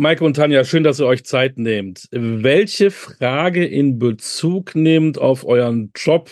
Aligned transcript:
Maike 0.00 0.24
und 0.24 0.36
Tanja, 0.36 0.62
schön, 0.62 0.84
dass 0.84 1.00
ihr 1.00 1.06
euch 1.06 1.24
Zeit 1.24 1.58
nehmt. 1.58 2.06
Welche 2.12 2.92
Frage 2.92 3.66
in 3.66 3.98
Bezug 3.98 4.76
nehmt 4.76 5.18
auf 5.18 5.44
euren 5.44 5.90
Job 5.96 6.30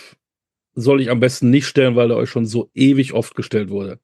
soll 0.73 1.01
ich 1.01 1.09
am 1.09 1.19
besten 1.19 1.49
nicht 1.49 1.67
stellen, 1.67 1.97
weil 1.97 2.11
er 2.11 2.15
euch 2.15 2.29
schon 2.29 2.45
so 2.45 2.71
ewig 2.73 3.11
oft 3.11 3.35
gestellt 3.35 3.69
wurde? 3.69 3.99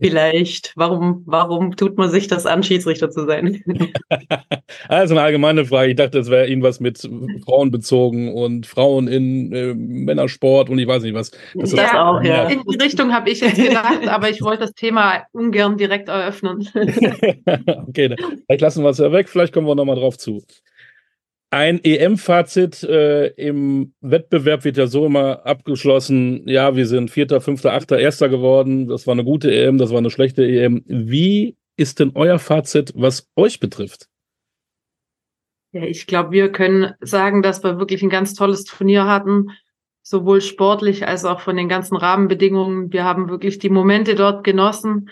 Vielleicht. 0.00 0.72
Warum, 0.76 1.22
warum 1.26 1.74
tut 1.76 1.96
man 1.96 2.10
sich 2.10 2.26
das 2.26 2.44
an, 2.44 2.62
Schiedsrichter 2.62 3.10
zu 3.10 3.24
sein? 3.26 3.62
also 4.88 5.14
eine 5.14 5.22
allgemeine 5.22 5.64
Frage. 5.64 5.90
Ich 5.90 5.96
dachte, 5.96 6.18
das 6.18 6.30
wäre 6.30 6.46
irgendwas 6.48 6.80
mit 6.80 7.08
Frauen 7.44 7.70
bezogen 7.70 8.32
und 8.32 8.66
Frauen 8.66 9.08
in 9.08 9.52
äh, 9.52 9.74
Männersport 9.74 10.68
und 10.68 10.78
ich 10.78 10.86
weiß 10.86 11.02
nicht 11.02 11.14
was. 11.14 11.30
Das 11.54 11.72
ja, 11.72 12.04
auch, 12.04 12.22
ja. 12.22 12.44
In 12.44 12.62
die 12.68 12.76
Richtung 12.76 13.12
habe 13.12 13.30
ich 13.30 13.40
jetzt 13.40 13.56
gedacht, 13.56 14.06
aber 14.06 14.28
ich 14.28 14.42
wollte 14.42 14.62
das 14.62 14.72
Thema 14.74 15.22
ungern 15.32 15.76
direkt 15.76 16.08
eröffnen. 16.08 16.68
okay, 17.88 18.14
vielleicht 18.46 18.60
lassen 18.60 18.82
wir 18.82 18.90
es 18.90 18.98
ja 18.98 19.10
weg, 19.12 19.28
vielleicht 19.28 19.52
kommen 19.52 19.66
wir 19.66 19.74
nochmal 19.74 19.96
drauf 19.96 20.18
zu. 20.18 20.42
Ein 21.56 21.82
EM-Fazit 21.82 22.82
äh, 22.82 23.28
im 23.28 23.94
Wettbewerb 24.02 24.64
wird 24.64 24.76
ja 24.76 24.86
so 24.88 25.06
immer 25.06 25.46
abgeschlossen. 25.46 26.46
Ja, 26.46 26.76
wir 26.76 26.86
sind 26.86 27.10
Vierter, 27.10 27.40
Fünfter, 27.40 27.72
Achter, 27.72 27.98
Erster 27.98 28.28
geworden. 28.28 28.88
Das 28.88 29.06
war 29.06 29.12
eine 29.12 29.24
gute 29.24 29.50
EM, 29.50 29.78
das 29.78 29.88
war 29.88 29.96
eine 29.96 30.10
schlechte 30.10 30.44
EM. 30.44 30.84
Wie 30.84 31.56
ist 31.78 31.98
denn 31.98 32.12
euer 32.14 32.38
Fazit, 32.38 32.92
was 32.94 33.30
euch 33.36 33.58
betrifft? 33.58 34.08
Ja, 35.72 35.84
ich 35.84 36.06
glaube, 36.06 36.32
wir 36.32 36.52
können 36.52 36.92
sagen, 37.00 37.40
dass 37.40 37.64
wir 37.64 37.78
wirklich 37.78 38.02
ein 38.02 38.10
ganz 38.10 38.34
tolles 38.34 38.64
Turnier 38.64 39.06
hatten, 39.06 39.48
sowohl 40.02 40.42
sportlich 40.42 41.08
als 41.08 41.24
auch 41.24 41.40
von 41.40 41.56
den 41.56 41.70
ganzen 41.70 41.96
Rahmenbedingungen. 41.96 42.92
Wir 42.92 43.04
haben 43.04 43.30
wirklich 43.30 43.58
die 43.58 43.70
Momente 43.70 44.14
dort 44.14 44.44
genossen, 44.44 45.08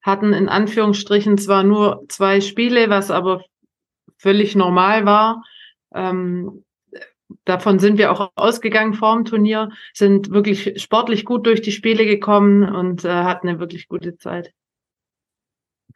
hatten 0.00 0.32
in 0.32 0.48
Anführungsstrichen 0.48 1.38
zwar 1.38 1.64
nur 1.64 2.04
zwei 2.08 2.40
Spiele, 2.40 2.88
was 2.88 3.10
aber 3.10 3.42
völlig 4.16 4.54
normal 4.54 5.04
war. 5.04 5.42
Ähm, 5.94 6.64
davon 7.44 7.78
sind 7.78 7.98
wir 7.98 8.12
auch 8.12 8.30
ausgegangen 8.34 8.94
vor 8.94 9.14
dem 9.16 9.24
Turnier, 9.24 9.70
sind 9.92 10.30
wirklich 10.30 10.80
sportlich 10.80 11.24
gut 11.24 11.46
durch 11.46 11.60
die 11.62 11.72
Spiele 11.72 12.06
gekommen 12.06 12.64
und 12.64 13.04
äh, 13.04 13.08
hatten 13.08 13.48
eine 13.48 13.60
wirklich 13.60 13.88
gute 13.88 14.16
Zeit. 14.16 14.52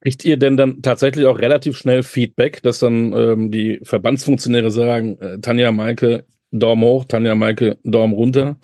Kriegt 0.01 0.25
ihr 0.25 0.37
denn 0.37 0.57
dann 0.57 0.83
tatsächlich 0.83 1.27
auch 1.27 1.39
relativ 1.39 1.79
schnell 1.79 2.03
Feedback, 2.03 2.63
dass 2.63 2.81
dann 2.81 3.13
ähm, 3.13 3.51
die 3.51 3.81
Verbandsfunktionäre 3.85 4.71
sagen, 4.71 5.17
äh, 5.21 5.39
Tanja 5.39 5.71
Maike, 5.71 6.27
Daumen 6.51 6.83
hoch, 6.83 7.05
Tanja 7.05 7.35
Maike, 7.35 7.79
Daumen 7.85 8.13
runter? 8.13 8.57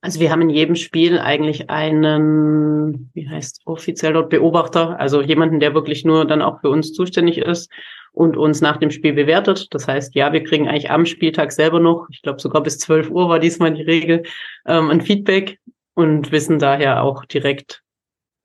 Also 0.00 0.20
wir 0.20 0.30
haben 0.30 0.42
in 0.42 0.50
jedem 0.50 0.74
Spiel 0.76 1.18
eigentlich 1.18 1.70
einen, 1.70 3.10
wie 3.14 3.28
heißt 3.28 3.62
offiziell 3.64 4.12
dort 4.12 4.30
Beobachter, 4.30 4.98
also 5.00 5.22
jemanden, 5.22 5.58
der 5.58 5.74
wirklich 5.74 6.04
nur 6.04 6.26
dann 6.26 6.42
auch 6.42 6.60
für 6.60 6.70
uns 6.70 6.92
zuständig 6.92 7.38
ist 7.38 7.70
und 8.16 8.38
uns 8.38 8.62
nach 8.62 8.78
dem 8.78 8.90
Spiel 8.90 9.12
bewertet. 9.12 9.68
Das 9.72 9.86
heißt, 9.86 10.14
ja, 10.14 10.32
wir 10.32 10.42
kriegen 10.42 10.66
eigentlich 10.66 10.90
am 10.90 11.04
Spieltag 11.04 11.52
selber 11.52 11.80
noch, 11.80 12.06
ich 12.10 12.22
glaube 12.22 12.40
sogar 12.40 12.62
bis 12.62 12.78
12 12.78 13.10
Uhr 13.10 13.28
war 13.28 13.38
diesmal 13.38 13.74
die 13.74 13.82
Regel, 13.82 14.22
ähm, 14.64 14.88
ein 14.88 15.02
Feedback 15.02 15.58
und 15.92 16.32
wissen 16.32 16.58
daher 16.58 17.02
auch 17.02 17.26
direkt, 17.26 17.82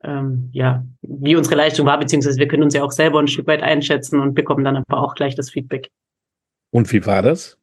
ähm, 0.03 0.49
ja, 0.51 0.83
wie 1.01 1.37
unsere 1.37 1.55
Leistung 1.55 1.85
war, 1.85 1.97
beziehungsweise 1.97 2.37
wir 2.37 2.49
können 2.49 2.63
uns 2.63 2.73
ja 2.73 2.83
auch 2.83 2.91
selber 2.91 3.19
ein 3.19 3.29
Stück 3.29 3.47
weit 3.47 3.63
einschätzen 3.63 4.19
und 4.19 4.33
bekommen 4.33 4.65
dann 4.65 4.75
aber 4.75 5.01
auch 5.01 5.15
gleich 5.15 5.35
das 5.35 5.49
Feedback. 5.49 5.89
Und 6.71 6.91
wie 6.91 7.05
war 7.05 7.21
das? 7.21 7.57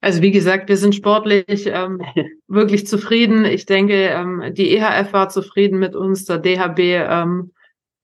Also 0.00 0.22
wie 0.22 0.30
gesagt, 0.30 0.68
wir 0.68 0.76
sind 0.76 0.94
sportlich 0.94 1.66
ähm, 1.66 2.00
wirklich 2.46 2.86
zufrieden. 2.86 3.44
Ich 3.44 3.66
denke, 3.66 4.04
ähm, 4.04 4.54
die 4.54 4.76
EHF 4.76 5.12
war 5.12 5.30
zufrieden 5.30 5.80
mit 5.80 5.96
uns, 5.96 6.26
der 6.26 6.38
DHB 6.38 6.78
ähm, 6.78 7.50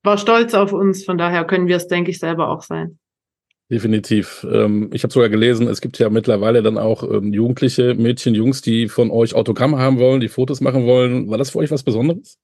war 0.02 0.18
stolz 0.18 0.54
auf 0.54 0.72
uns. 0.72 1.04
Von 1.04 1.18
daher 1.18 1.44
können 1.44 1.68
wir 1.68 1.76
es, 1.76 1.88
denke 1.88 2.10
ich, 2.10 2.18
selber 2.18 2.48
auch 2.50 2.62
sein. 2.62 2.98
Definitiv. 3.70 4.46
Ähm, 4.50 4.88
ich 4.94 5.02
habe 5.02 5.12
sogar 5.12 5.28
gelesen, 5.28 5.68
es 5.68 5.82
gibt 5.82 5.98
ja 5.98 6.08
mittlerweile 6.08 6.62
dann 6.62 6.78
auch 6.78 7.02
ähm, 7.02 7.34
Jugendliche, 7.34 7.94
Mädchen, 7.94 8.34
Jungs, 8.34 8.62
die 8.62 8.88
von 8.88 9.10
euch 9.10 9.34
Autogramme 9.34 9.78
haben 9.78 9.98
wollen, 9.98 10.20
die 10.20 10.28
Fotos 10.28 10.62
machen 10.62 10.86
wollen. 10.86 11.28
War 11.30 11.36
das 11.36 11.50
für 11.50 11.58
euch 11.58 11.70
was 11.70 11.82
Besonderes? 11.82 12.38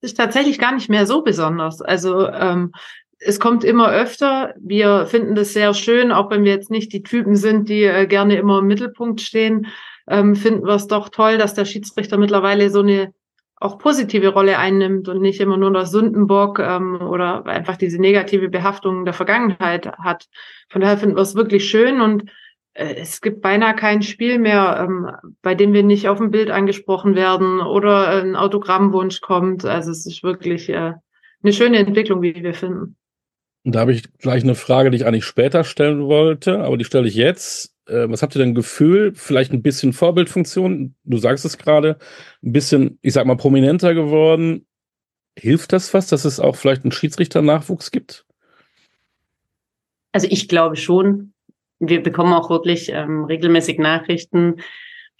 Ist 0.00 0.16
tatsächlich 0.16 0.60
gar 0.60 0.72
nicht 0.72 0.88
mehr 0.88 1.06
so 1.06 1.22
besonders. 1.22 1.82
Also 1.82 2.28
ähm, 2.28 2.72
es 3.18 3.40
kommt 3.40 3.64
immer 3.64 3.90
öfter. 3.90 4.54
Wir 4.60 5.06
finden 5.06 5.34
das 5.34 5.52
sehr 5.52 5.74
schön, 5.74 6.12
auch 6.12 6.30
wenn 6.30 6.44
wir 6.44 6.52
jetzt 6.52 6.70
nicht 6.70 6.92
die 6.92 7.02
Typen 7.02 7.34
sind, 7.34 7.68
die 7.68 7.82
äh, 7.82 8.06
gerne 8.06 8.36
immer 8.36 8.60
im 8.60 8.66
Mittelpunkt 8.66 9.20
stehen, 9.20 9.66
ähm, 10.08 10.36
finden 10.36 10.66
wir 10.66 10.74
es 10.74 10.86
doch 10.86 11.08
toll, 11.08 11.38
dass 11.38 11.54
der 11.54 11.64
Schiedsrichter 11.64 12.16
mittlerweile 12.16 12.70
so 12.70 12.80
eine 12.80 13.12
auch 13.62 13.78
positive 13.78 14.28
Rolle 14.28 14.58
einnimmt 14.58 15.08
und 15.08 15.20
nicht 15.20 15.40
immer 15.40 15.56
nur 15.56 15.72
das 15.72 15.90
Sündenbock 15.90 16.58
ähm, 16.58 17.00
oder 17.00 17.46
einfach 17.46 17.76
diese 17.76 18.00
negative 18.00 18.48
Behaftung 18.48 19.04
der 19.04 19.14
Vergangenheit 19.14 19.86
hat. 19.98 20.28
Von 20.68 20.80
daher 20.80 20.98
finden 20.98 21.16
wir 21.16 21.22
es 21.22 21.34
wirklich 21.34 21.68
schön 21.68 22.00
und 22.00 22.24
äh, 22.74 22.94
es 22.96 23.20
gibt 23.20 23.40
beinahe 23.40 23.74
kein 23.74 24.02
Spiel 24.02 24.38
mehr, 24.38 24.78
ähm, 24.80 25.10
bei 25.42 25.54
dem 25.54 25.72
wir 25.72 25.82
nicht 25.82 26.08
auf 26.08 26.18
dem 26.18 26.30
Bild 26.30 26.50
angesprochen 26.50 27.14
werden 27.14 27.60
oder 27.60 28.08
ein 28.08 28.36
Autogrammwunsch 28.36 29.20
kommt. 29.20 29.64
Also 29.64 29.90
es 29.90 30.06
ist 30.06 30.22
wirklich 30.22 30.68
äh, 30.68 30.94
eine 31.42 31.52
schöne 31.52 31.78
Entwicklung, 31.78 32.22
wie 32.22 32.34
wir 32.34 32.54
finden. 32.54 32.96
Und 33.64 33.74
da 33.74 33.80
habe 33.80 33.92
ich 33.92 34.12
gleich 34.18 34.42
eine 34.42 34.56
Frage, 34.56 34.90
die 34.90 34.96
ich 34.96 35.06
eigentlich 35.06 35.24
später 35.24 35.62
stellen 35.62 36.02
wollte, 36.02 36.60
aber 36.60 36.76
die 36.76 36.84
stelle 36.84 37.06
ich 37.06 37.14
jetzt 37.14 37.71
äh, 37.86 38.08
was 38.08 38.22
habt 38.22 38.34
ihr 38.36 38.40
denn 38.40 38.54
Gefühl? 38.54 39.12
Vielleicht 39.14 39.52
ein 39.52 39.62
bisschen 39.62 39.92
Vorbildfunktion, 39.92 40.94
du 41.04 41.16
sagst 41.18 41.44
es 41.44 41.58
gerade, 41.58 41.98
ein 42.42 42.52
bisschen, 42.52 42.98
ich 43.02 43.12
sag 43.12 43.26
mal, 43.26 43.36
prominenter 43.36 43.94
geworden. 43.94 44.66
Hilft 45.38 45.72
das 45.72 45.94
was, 45.94 46.08
dass 46.08 46.24
es 46.24 46.40
auch 46.40 46.56
vielleicht 46.56 46.84
einen 46.84 46.92
Schiedsrichter-Nachwuchs 46.92 47.90
gibt? 47.90 48.26
Also 50.12 50.26
ich 50.30 50.48
glaube 50.48 50.76
schon. 50.76 51.32
Wir 51.78 52.02
bekommen 52.02 52.32
auch 52.32 52.48
wirklich 52.50 52.90
ähm, 52.90 53.24
regelmäßig 53.24 53.78
Nachrichten 53.78 54.56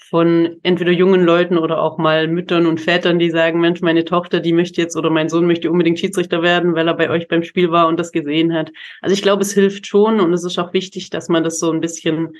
von 0.02 0.56
entweder 0.62 0.92
jungen 0.92 1.24
Leuten 1.24 1.56
oder 1.56 1.80
auch 1.80 1.98
mal 1.98 2.28
Müttern 2.28 2.66
und 2.66 2.80
Vätern, 2.80 3.18
die 3.18 3.30
sagen, 3.30 3.60
Mensch, 3.60 3.80
meine 3.80 4.04
Tochter, 4.04 4.40
die 4.40 4.52
möchte 4.52 4.80
jetzt 4.80 4.96
oder 4.96 5.10
mein 5.10 5.28
Sohn 5.28 5.46
möchte 5.46 5.70
unbedingt 5.70 5.98
Schiedsrichter 5.98 6.42
werden, 6.42 6.74
weil 6.74 6.88
er 6.88 6.94
bei 6.94 7.08
euch 7.08 7.28
beim 7.28 7.42
Spiel 7.42 7.70
war 7.70 7.88
und 7.88 7.98
das 7.98 8.12
gesehen 8.12 8.52
hat. 8.52 8.72
Also 9.00 9.14
ich 9.14 9.22
glaube, 9.22 9.42
es 9.42 9.52
hilft 9.52 9.86
schon 9.86 10.20
und 10.20 10.32
es 10.32 10.44
ist 10.44 10.58
auch 10.58 10.72
wichtig, 10.72 11.10
dass 11.10 11.28
man 11.28 11.44
das 11.44 11.58
so 11.58 11.70
ein 11.70 11.80
bisschen 11.80 12.36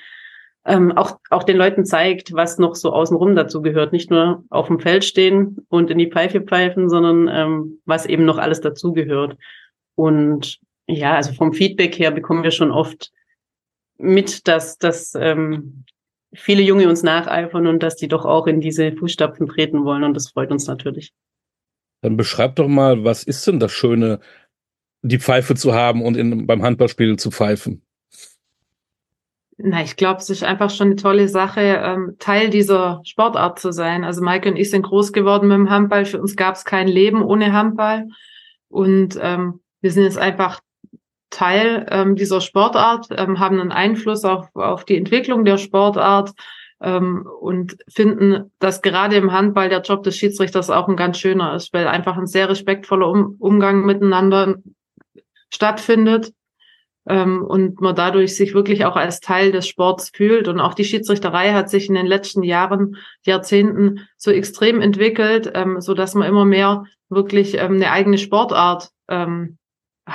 ähm, 0.65 0.93
auch, 0.93 1.19
auch 1.31 1.43
den 1.43 1.57
Leuten 1.57 1.85
zeigt, 1.85 2.33
was 2.35 2.59
noch 2.59 2.75
so 2.75 2.93
außenrum 2.93 3.35
dazu 3.35 3.63
gehört. 3.63 3.93
Nicht 3.93 4.11
nur 4.11 4.45
auf 4.51 4.69
dem 4.69 4.81
Feld 4.81 5.05
stehen 5.05 5.65
und 5.69 5.91
in 5.91 5.99
die 5.99 6.11
Pfeife 6.11 6.41
pfeifen, 6.41 6.89
sondern 6.89 7.29
ähm, 7.29 7.81
was 7.85 8.07
eben 8.07 8.25
noch 8.25 8.39
alles 8.39 8.61
dazu 8.61 8.93
gehört. 8.93 9.37
Und 9.95 10.59
ja, 10.87 11.15
also 11.15 11.33
vom 11.33 11.53
Feedback 11.53 11.99
her 11.99 12.11
bekommen 12.11 12.43
wir 12.43 12.51
schon 12.51 12.71
oft 12.71 13.13
mit, 13.99 14.47
dass, 14.49 14.79
dass 14.79 15.15
ähm, 15.15 15.85
viele 16.35 16.63
Junge 16.63 16.89
uns 16.89 17.03
nacheifern 17.03 17.67
und 17.67 17.83
dass 17.83 17.97
die 17.97 18.09
doch 18.09 18.25
auch 18.25 18.47
in 18.47 18.61
diese 18.61 18.93
Fußstapfen 18.93 19.49
treten 19.49 19.85
wollen. 19.85 20.05
Und 20.05 20.15
das 20.15 20.31
freut 20.31 20.51
uns 20.51 20.67
natürlich. 20.67 21.13
Dann 22.01 22.17
beschreib 22.17 22.57
doch 22.57 22.69
mal, 22.69 23.05
was 23.05 23.23
ist 23.23 23.47
denn 23.47 23.61
das 23.61 23.73
Schöne, 23.73 24.21
die 25.03 25.19
Pfeife 25.19 25.55
zu 25.55 25.75
haben 25.75 26.03
und 26.03 26.17
in, 26.17 26.47
beim 26.47 26.63
Handballspiel 26.63 27.17
zu 27.17 27.31
pfeifen? 27.31 27.83
Na, 29.59 29.83
ich 29.83 29.97
glaube, 29.97 30.21
es 30.21 30.31
ist 30.31 30.43
einfach 30.43 30.71
schon 30.71 30.89
eine 30.89 30.97
tolle 30.97 31.29
Sache, 31.29 31.61
ähm, 31.61 32.17
Teil 32.19 32.51
dieser 32.51 33.01
Sportart 33.05 33.59
zu 33.59 33.71
sein. 33.73 34.03
Also 34.03 34.23
Maike 34.23 34.49
und 34.49 34.57
ich 34.57 34.71
sind 34.71 34.83
groß 34.83 35.13
geworden 35.13 35.49
mit 35.49 35.57
dem 35.57 35.71
Handball. 35.71 36.05
Für 36.05 36.21
uns 36.21 36.35
gab 36.35 36.57
es 36.57 36.65
kein 36.65 36.89
Leben 36.89 37.23
ohne 37.23 37.53
Handball. 37.53 38.09
Und 38.69 39.19
ähm, 39.21 39.61
wir 39.81 39.93
sind 39.93 40.05
jetzt 40.05 40.19
einfach 40.19 40.61
Teil 41.33 41.87
ähm, 41.91 42.15
dieser 42.15 42.41
Sportart, 42.41 43.09
ähm, 43.11 43.41
haben 43.41 43.59
einen 43.59 43.73
Einfluss 43.73 44.25
auf, 44.25 44.55
auf 44.55 44.85
die 44.85 44.97
Entwicklung 44.97 45.45
der 45.45 45.57
Sportart 45.57 46.33
ähm, 46.81 47.27
und 47.41 47.77
finden, 47.89 48.53
dass 48.61 48.83
gerade 48.83 49.17
im 49.17 49.33
Handball 49.33 49.69
der 49.69 49.81
Job 49.81 50.03
des 50.05 50.17
Schiedsrichters 50.17 50.71
auch 50.71 50.89
ein 50.89 50.97
ganz 50.97 51.19
schöner 51.19 51.55
ist, 51.55 51.73
weil 51.73 51.89
einfach 51.89 52.17
ein 52.17 52.27
sehr 52.27 52.49
respektvoller 52.49 53.09
um 53.09 53.37
Umgang 53.41 53.85
miteinander 53.85 54.57
stattfindet 55.51 56.33
ähm, 57.09 57.43
und 57.43 57.81
man 57.81 57.97
dadurch 57.97 58.37
sich 58.37 58.55
wirklich 58.55 58.85
auch 58.85 58.97
als 58.97 59.21
Teil 59.21 59.53
des 59.53 59.67
Sports 59.67 60.11
fühlt. 60.15 60.49
Und 60.49 60.61
auch 60.61 60.75
die 60.75 60.85
Schiedsrichterei 60.85 61.53
hat 61.53 61.71
sich 61.71 61.89
in 61.89 61.95
den 61.95 62.07
letzten 62.07 62.43
Jahren, 62.43 62.97
Jahrzehnten 63.25 64.09
so 64.17 64.31
extrem 64.31 64.81
entwickelt, 64.81 65.51
ähm, 65.55 65.81
so 65.81 65.95
dass 65.95 66.15
man 66.15 66.29
immer 66.29 66.45
mehr 66.45 66.85
wirklich 67.09 67.55
ähm, 67.59 67.75
eine 67.75 67.91
eigene 67.91 68.19
Sportart 68.19 68.91
ähm, 69.09 69.59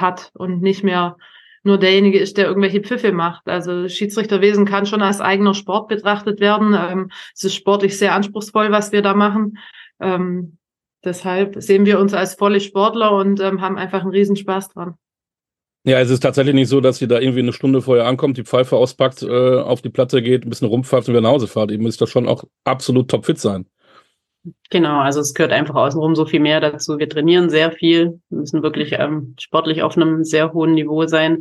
hat 0.02 0.32
und 0.34 0.62
nicht 0.62 0.84
mehr 0.84 1.18
nur 1.64 1.78
derjenige 1.78 2.20
ist, 2.20 2.38
der 2.38 2.48
irgendwelche 2.48 2.82
Pfiffe 2.82 3.12
macht. 3.12 3.48
Also 3.48 3.88
Schiedsrichterwesen 3.88 4.66
kann 4.66 4.86
schon 4.86 5.02
als 5.02 5.22
eigener 5.22 5.54
Sport 5.54 5.90
betrachtet 5.90 6.40
werden. 6.40 6.74
Ähm, 6.74 7.12
es 7.36 7.44
ist 7.44 7.56
sportlich 7.56 7.98
sehr 7.98 8.16
anspruchsvoll, 8.16 8.72
was 8.72 8.92
wir 8.92 9.02
da 9.02 9.14
machen. 9.14 9.58
Ähm, 10.00 10.58
deshalb 11.04 11.62
sehen 11.62 11.86
wir 11.86 12.00
uns 12.00 12.14
als 12.14 12.36
volle 12.36 12.62
Sportler 12.62 13.12
und 13.12 13.40
ähm, 13.42 13.62
haben 13.62 13.78
einfach 13.78 14.02
einen 14.02 14.12
Riesenspaß 14.12 14.70
dran. 14.70 14.96
Ja, 15.84 16.00
es 16.00 16.10
ist 16.10 16.22
tatsächlich 16.22 16.56
nicht 16.56 16.68
so, 16.68 16.82
dass 16.82 17.02
ihr 17.02 17.08
da 17.08 17.20
irgendwie 17.20 17.40
eine 17.40 17.54
Stunde 17.54 17.82
vorher 17.82 18.08
ankommt, 18.08 18.38
die 18.38 18.44
Pfeife 18.44 18.76
auspackt, 18.76 19.24
äh, 19.24 19.60
auf 19.60 19.82
die 19.82 19.90
Platte 19.90 20.22
geht, 20.22 20.46
ein 20.46 20.50
bisschen 20.50 20.68
rumpfeift 20.68 21.08
und 21.08 21.14
wieder 21.14 21.22
nach 21.22 21.30
Hause 21.30 21.48
fahrt. 21.48 21.72
Ihr 21.72 21.80
müsst 21.80 22.02
da 22.02 22.08
schon 22.08 22.28
auch 22.28 22.44
absolut 22.66 23.10
topfit 23.10 23.40
sein. 23.40 23.66
Genau, 24.70 25.00
also 25.00 25.22
es 25.22 25.34
gehört 25.34 25.54
einfach 25.54 25.76
außenrum 25.76 26.16
so 26.16 26.26
viel 26.26 26.40
mehr 26.40 26.60
dazu. 26.60 27.00
Wir 27.00 27.10
trainieren 27.10 27.50
sehr 27.50 27.72
viel, 27.72 28.20
müssen 28.30 28.64
wirklich 28.64 28.94
ähm, 28.94 29.36
sportlich 29.40 29.82
auf 29.82 29.96
einem 29.98 30.24
sehr 30.24 30.54
hohen 30.54 30.74
Niveau 30.74 31.06
sein. 31.06 31.40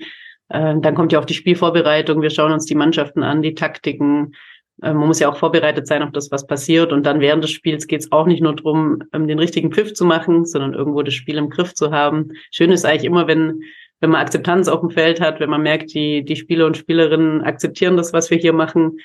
Ähm, 0.51 0.83
dann 0.83 0.95
kommt 0.95 1.13
ja 1.13 1.19
auch 1.19 1.25
die 1.25 1.35
Spielvorbereitung, 1.35 2.23
wir 2.23 2.31
schauen 2.31 2.53
uns 2.53 2.67
die 2.67 2.75
Mannschaften 2.75 3.23
an, 3.23 3.43
die 3.43 3.55
Taktiken. 3.55 4.35
Ähm, 4.83 4.97
man 4.99 5.09
muss 5.09 5.21
ja 5.21 5.29
auch 5.29 5.37
vorbereitet 5.37 5.87
sein 5.87 6.03
auf 6.03 6.13
das, 6.13 6.31
was 6.31 6.47
passiert. 6.47 6.93
Und 6.93 7.05
dann 7.05 7.21
während 7.21 7.43
des 7.43 7.51
Spiels 7.51 7.87
geht 7.87 8.01
es 8.01 8.13
auch 8.13 8.27
nicht 8.27 8.43
nur 8.43 8.55
darum, 8.55 9.03
ähm, 9.13 9.27
den 9.27 9.39
richtigen 9.39 9.73
Pfiff 9.73 9.95
zu 9.95 10.05
machen, 10.05 10.45
sondern 10.45 10.75
irgendwo 10.75 11.03
das 11.03 11.15
Spiel 11.15 11.37
im 11.37 11.51
Griff 11.51 11.75
zu 11.75 11.91
haben. 11.91 12.31
Schön 12.51 12.71
ist 12.71 12.85
eigentlich 12.85 13.05
immer, 13.05 13.27
wenn 13.27 13.61
wenn 14.01 14.11
man 14.11 14.21
Akzeptanz 14.21 14.69
auf 14.69 14.81
dem 14.81 14.91
Feld 14.91 15.21
hat, 15.21 15.41
wenn 15.41 15.51
man 15.51 15.63
merkt, 15.63 15.95
die, 15.95 16.25
die 16.25 16.37
Spieler 16.37 16.67
und 16.67 16.77
Spielerinnen 16.77 17.43
akzeptieren 17.43 17.97
das, 17.97 18.13
was 18.13 18.31
wir 18.31 18.39
hier 18.39 18.53
machen. 18.53 18.99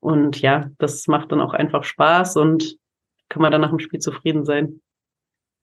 Und 0.00 0.40
ja, 0.40 0.70
das 0.78 1.06
macht 1.06 1.32
dann 1.32 1.40
auch 1.40 1.54
einfach 1.54 1.84
Spaß 1.84 2.36
und 2.36 2.76
kann 3.28 3.42
man 3.42 3.52
dann 3.52 3.60
nach 3.60 3.70
dem 3.70 3.78
Spiel 3.78 4.00
zufrieden 4.00 4.44
sein. 4.44 4.80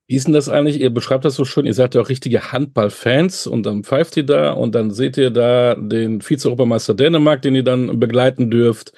Wie 0.08 0.14
ist 0.14 0.26
denn 0.26 0.34
das 0.34 0.48
eigentlich? 0.48 0.80
Ihr 0.80 0.90
beschreibt 0.90 1.24
das 1.24 1.34
so 1.34 1.44
schön, 1.44 1.66
ihr 1.66 1.74
seid 1.74 1.94
ja 1.94 2.00
auch 2.00 2.08
richtige 2.08 2.52
Handballfans 2.52 3.48
und 3.48 3.64
dann 3.64 3.82
pfeift 3.82 4.16
ihr 4.16 4.24
da 4.24 4.52
und 4.52 4.74
dann 4.74 4.92
seht 4.92 5.16
ihr 5.16 5.30
da 5.30 5.74
den 5.74 6.20
Vize-Europameister 6.20 6.94
Dänemark, 6.94 7.42
den 7.42 7.56
ihr 7.56 7.64
dann 7.64 7.98
begleiten 7.98 8.48
dürft. 8.50 8.92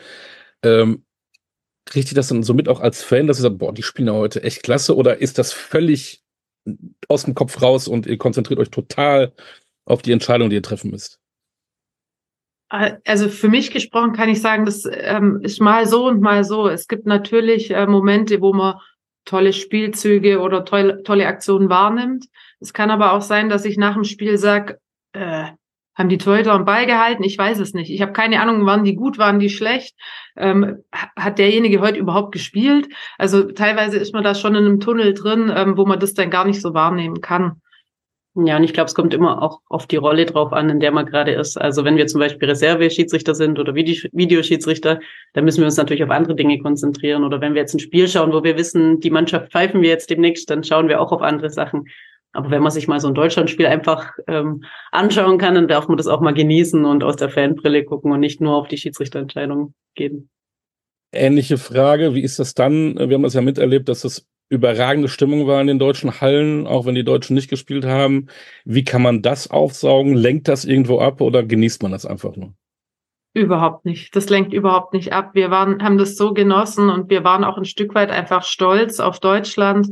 Ähm, 0.62 1.04
kriegt 1.86 2.12
ihr 2.12 2.14
das 2.14 2.28
dann 2.28 2.42
so 2.42 2.52
mit 2.52 2.68
auch 2.68 2.80
als 2.80 3.02
Fan, 3.02 3.26
dass 3.26 3.38
ihr 3.38 3.42
sagt, 3.42 3.58
boah, 3.58 3.72
die 3.72 3.82
spielen 3.82 4.08
ja 4.08 4.14
heute 4.14 4.42
echt 4.42 4.62
klasse 4.62 4.94
oder 4.94 5.18
ist 5.22 5.38
das 5.38 5.52
völlig 5.54 6.22
aus 7.08 7.24
dem 7.24 7.34
Kopf 7.34 7.62
raus 7.62 7.88
und 7.88 8.06
ihr 8.06 8.18
konzentriert 8.18 8.60
euch 8.60 8.70
total 8.70 9.32
auf 9.86 10.02
die 10.02 10.12
Entscheidung, 10.12 10.50
die 10.50 10.56
ihr 10.56 10.62
treffen 10.62 10.90
müsst? 10.90 11.20
Also 12.68 13.28
für 13.28 13.48
mich 13.48 13.70
gesprochen 13.70 14.12
kann 14.12 14.28
ich 14.28 14.42
sagen, 14.42 14.66
das 14.66 14.84
ähm, 14.90 15.40
ist 15.42 15.60
mal 15.60 15.86
so 15.86 16.06
und 16.06 16.20
mal 16.20 16.44
so. 16.44 16.68
Es 16.68 16.86
gibt 16.86 17.06
natürlich 17.06 17.70
äh, 17.70 17.86
Momente, 17.86 18.42
wo 18.42 18.52
man 18.52 18.74
tolle 19.24 19.52
Spielzüge 19.52 20.40
oder 20.40 20.64
tolle, 20.64 21.02
tolle 21.02 21.26
Aktionen 21.26 21.70
wahrnimmt. 21.70 22.26
Es 22.60 22.72
kann 22.72 22.90
aber 22.90 23.12
auch 23.12 23.22
sein, 23.22 23.48
dass 23.48 23.64
ich 23.64 23.78
nach 23.78 23.94
dem 23.94 24.04
Spiel 24.04 24.36
sage, 24.36 24.78
äh, 25.12 25.46
haben 25.98 26.08
die 26.08 26.18
Torhüter 26.18 26.52
am 26.52 26.64
Ball 26.64 26.86
gehalten? 26.86 27.24
Ich 27.24 27.36
weiß 27.36 27.58
es 27.58 27.74
nicht. 27.74 27.90
Ich 27.90 28.00
habe 28.02 28.12
keine 28.12 28.40
Ahnung, 28.40 28.64
waren 28.64 28.84
die 28.84 28.94
gut, 28.94 29.18
waren 29.18 29.40
die 29.40 29.50
schlecht? 29.50 29.96
Ähm, 30.36 30.84
hat 30.92 31.38
derjenige 31.38 31.80
heute 31.80 31.98
überhaupt 31.98 32.32
gespielt? 32.32 32.88
Also 33.18 33.50
teilweise 33.50 33.98
ist 33.98 34.14
man 34.14 34.22
da 34.22 34.36
schon 34.36 34.54
in 34.54 34.64
einem 34.64 34.80
Tunnel 34.80 35.12
drin, 35.12 35.52
ähm, 35.54 35.76
wo 35.76 35.86
man 35.86 35.98
das 35.98 36.14
dann 36.14 36.30
gar 36.30 36.44
nicht 36.44 36.62
so 36.62 36.72
wahrnehmen 36.72 37.20
kann. 37.20 37.60
Ja, 38.46 38.56
und 38.56 38.62
ich 38.62 38.72
glaube, 38.72 38.86
es 38.86 38.94
kommt 38.94 39.14
immer 39.14 39.42
auch 39.42 39.60
auf 39.68 39.88
die 39.88 39.96
Rolle 39.96 40.24
drauf 40.24 40.52
an, 40.52 40.70
in 40.70 40.78
der 40.78 40.92
man 40.92 41.06
gerade 41.06 41.32
ist. 41.32 41.60
Also 41.60 41.84
wenn 41.84 41.96
wir 41.96 42.06
zum 42.06 42.20
Beispiel 42.20 42.48
Reserve-Schiedsrichter 42.48 43.34
sind 43.34 43.58
oder 43.58 43.74
Videoschiedsrichter, 43.74 45.00
dann 45.32 45.44
müssen 45.44 45.58
wir 45.58 45.64
uns 45.64 45.76
natürlich 45.76 46.04
auf 46.04 46.10
andere 46.10 46.36
Dinge 46.36 46.58
konzentrieren. 46.60 47.24
Oder 47.24 47.40
wenn 47.40 47.54
wir 47.54 47.62
jetzt 47.62 47.74
ein 47.74 47.80
Spiel 47.80 48.06
schauen, 48.06 48.32
wo 48.32 48.44
wir 48.44 48.56
wissen, 48.56 49.00
die 49.00 49.10
Mannschaft 49.10 49.50
pfeifen 49.50 49.82
wir 49.82 49.88
jetzt 49.88 50.10
demnächst, 50.10 50.50
dann 50.50 50.62
schauen 50.62 50.88
wir 50.88 51.00
auch 51.00 51.10
auf 51.10 51.20
andere 51.20 51.50
Sachen. 51.50 51.86
Aber 52.32 52.50
wenn 52.50 52.62
man 52.62 52.70
sich 52.70 52.86
mal 52.86 53.00
so 53.00 53.08
ein 53.08 53.14
Deutschlandspiel 53.14 53.66
einfach 53.66 54.12
ähm, 54.28 54.62
anschauen 54.92 55.38
kann, 55.38 55.56
dann 55.56 55.66
darf 55.66 55.88
man 55.88 55.96
das 55.96 56.06
auch 56.06 56.20
mal 56.20 56.34
genießen 56.34 56.84
und 56.84 57.02
aus 57.02 57.16
der 57.16 57.30
Fanbrille 57.30 57.84
gucken 57.84 58.12
und 58.12 58.20
nicht 58.20 58.40
nur 58.40 58.54
auf 58.54 58.68
die 58.68 58.76
Schiedsrichterentscheidung 58.76 59.74
gehen. 59.96 60.30
Ähnliche 61.10 61.58
Frage, 61.58 62.14
wie 62.14 62.22
ist 62.22 62.38
das 62.38 62.54
dann? 62.54 62.96
Wir 62.96 63.14
haben 63.14 63.22
das 63.22 63.34
ja 63.34 63.40
miterlebt, 63.40 63.88
dass 63.88 64.02
das 64.02 64.26
überragende 64.48 65.08
Stimmung 65.08 65.46
war 65.46 65.60
in 65.60 65.66
den 65.66 65.78
deutschen 65.78 66.20
Hallen, 66.20 66.66
auch 66.66 66.86
wenn 66.86 66.94
die 66.94 67.04
Deutschen 67.04 67.34
nicht 67.34 67.50
gespielt 67.50 67.84
haben. 67.84 68.28
Wie 68.64 68.84
kann 68.84 69.02
man 69.02 69.22
das 69.22 69.50
aufsaugen? 69.50 70.14
Lenkt 70.14 70.48
das 70.48 70.64
irgendwo 70.64 71.00
ab 71.00 71.20
oder 71.20 71.42
genießt 71.42 71.82
man 71.82 71.92
das 71.92 72.06
einfach 72.06 72.36
nur? 72.36 72.54
Überhaupt 73.34 73.84
nicht. 73.84 74.16
Das 74.16 74.30
lenkt 74.30 74.52
überhaupt 74.52 74.94
nicht 74.94 75.12
ab. 75.12 75.30
Wir 75.34 75.50
waren, 75.50 75.82
haben 75.82 75.98
das 75.98 76.16
so 76.16 76.32
genossen 76.32 76.88
und 76.88 77.10
wir 77.10 77.24
waren 77.24 77.44
auch 77.44 77.58
ein 77.58 77.66
Stück 77.66 77.94
weit 77.94 78.10
einfach 78.10 78.42
stolz 78.42 79.00
auf 79.00 79.20
Deutschland, 79.20 79.90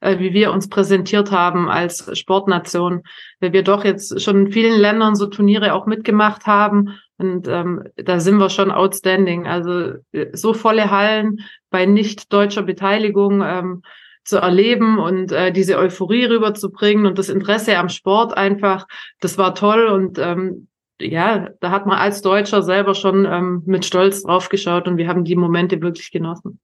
äh, 0.00 0.18
wie 0.18 0.32
wir 0.32 0.52
uns 0.52 0.68
präsentiert 0.68 1.32
haben 1.32 1.68
als 1.68 2.16
Sportnation, 2.18 3.02
weil 3.40 3.52
wir 3.52 3.64
doch 3.64 3.84
jetzt 3.84 4.22
schon 4.22 4.46
in 4.46 4.52
vielen 4.52 4.78
Ländern 4.80 5.16
so 5.16 5.26
Turniere 5.26 5.74
auch 5.74 5.86
mitgemacht 5.86 6.46
haben. 6.46 6.98
Und 7.18 7.48
ähm, 7.48 7.84
da 7.96 8.20
sind 8.20 8.38
wir 8.38 8.50
schon 8.50 8.70
outstanding. 8.70 9.46
Also 9.46 9.94
äh, 10.12 10.26
so 10.32 10.52
volle 10.54 10.90
Hallen 10.90 11.38
bei 11.70 11.86
nicht 11.86 12.32
deutscher 12.32 12.62
Beteiligung 12.62 13.42
ähm, 13.42 13.82
zu 14.24 14.38
erleben 14.38 14.98
und 14.98 15.32
äh, 15.32 15.52
diese 15.52 15.78
Euphorie 15.78 16.24
rüberzubringen 16.24 17.06
und 17.06 17.16
das 17.18 17.28
Interesse 17.28 17.78
am 17.78 17.88
Sport 17.88 18.36
einfach, 18.36 18.86
das 19.20 19.38
war 19.38 19.54
toll 19.54 19.86
und 19.86 20.18
ähm, 20.18 20.68
ja, 21.00 21.50
da 21.60 21.70
hat 21.70 21.86
man 21.86 21.98
als 21.98 22.22
Deutscher 22.22 22.62
selber 22.62 22.94
schon 22.94 23.24
ähm, 23.24 23.62
mit 23.66 23.84
Stolz 23.84 24.22
draufgeschaut 24.22 24.88
und 24.88 24.96
wir 24.96 25.08
haben 25.08 25.24
die 25.24 25.36
Momente 25.36 25.80
wirklich 25.80 26.10
genossen. 26.10 26.58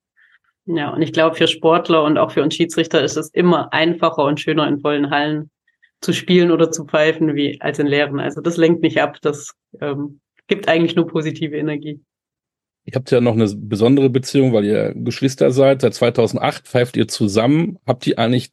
Ja, 0.65 0.91
und 0.91 1.03
ich 1.03 1.13
glaube, 1.13 1.37
für 1.37 1.49
Sportler 1.49 2.05
und 2.05 2.19
auch 2.19 2.31
für 2.31 2.43
uns 2.43 2.55
Schiedsrichter 2.55 3.03
ist 3.03 3.17
es 3.17 3.31
immer 3.31 3.73
einfacher 3.73 4.25
und 4.25 4.41
schöner 4.41 4.67
in 4.69 4.81
vollen 4.81 5.11
Hallen 5.11 5.51
zu 6.01 6.13
spielen 6.13 6.51
oder 6.51 6.71
zu 6.71 6.85
pfeifen 6.85 7.35
wie 7.35 7.61
als 7.61 7.79
in 7.79 7.87
leeren. 7.87 8.21
Also 8.21 8.41
das 8.41 8.57
lenkt 8.57 8.83
nicht 8.83 9.01
ab, 9.01 9.19
das 9.23 9.55
ähm, 9.81 10.21
gibt 10.53 10.69
eigentlich 10.69 10.97
nur 10.97 11.07
positive 11.07 11.57
Energie. 11.57 12.05
Ihr 12.85 12.93
habt 12.95 13.11
ja 13.11 13.23
noch 13.23 13.33
eine 13.33 13.49
besondere 13.57 14.11
Beziehung, 14.11 14.53
weil 14.53 14.67
ihr 14.67 14.93
Geschwister 14.95 15.51
seid. 15.51 15.81
Seit 15.81 15.95
2008 15.95 16.69
pfeift 16.69 16.99
ihr 16.99 17.09
zusammen. 17.09 17.79
Habt 17.87 18.07
ihr 18.07 18.19
eigentlich 18.19 18.51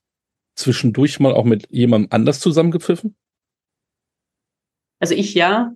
zwischendurch 0.55 1.19
mal 1.19 1.33
auch 1.33 1.43
mit 1.43 1.67
jemandem 1.71 2.07
anders 2.11 2.39
zusammengepfiffen? 2.39 3.17
Also 4.99 5.13
ich 5.13 5.33
ja. 5.33 5.73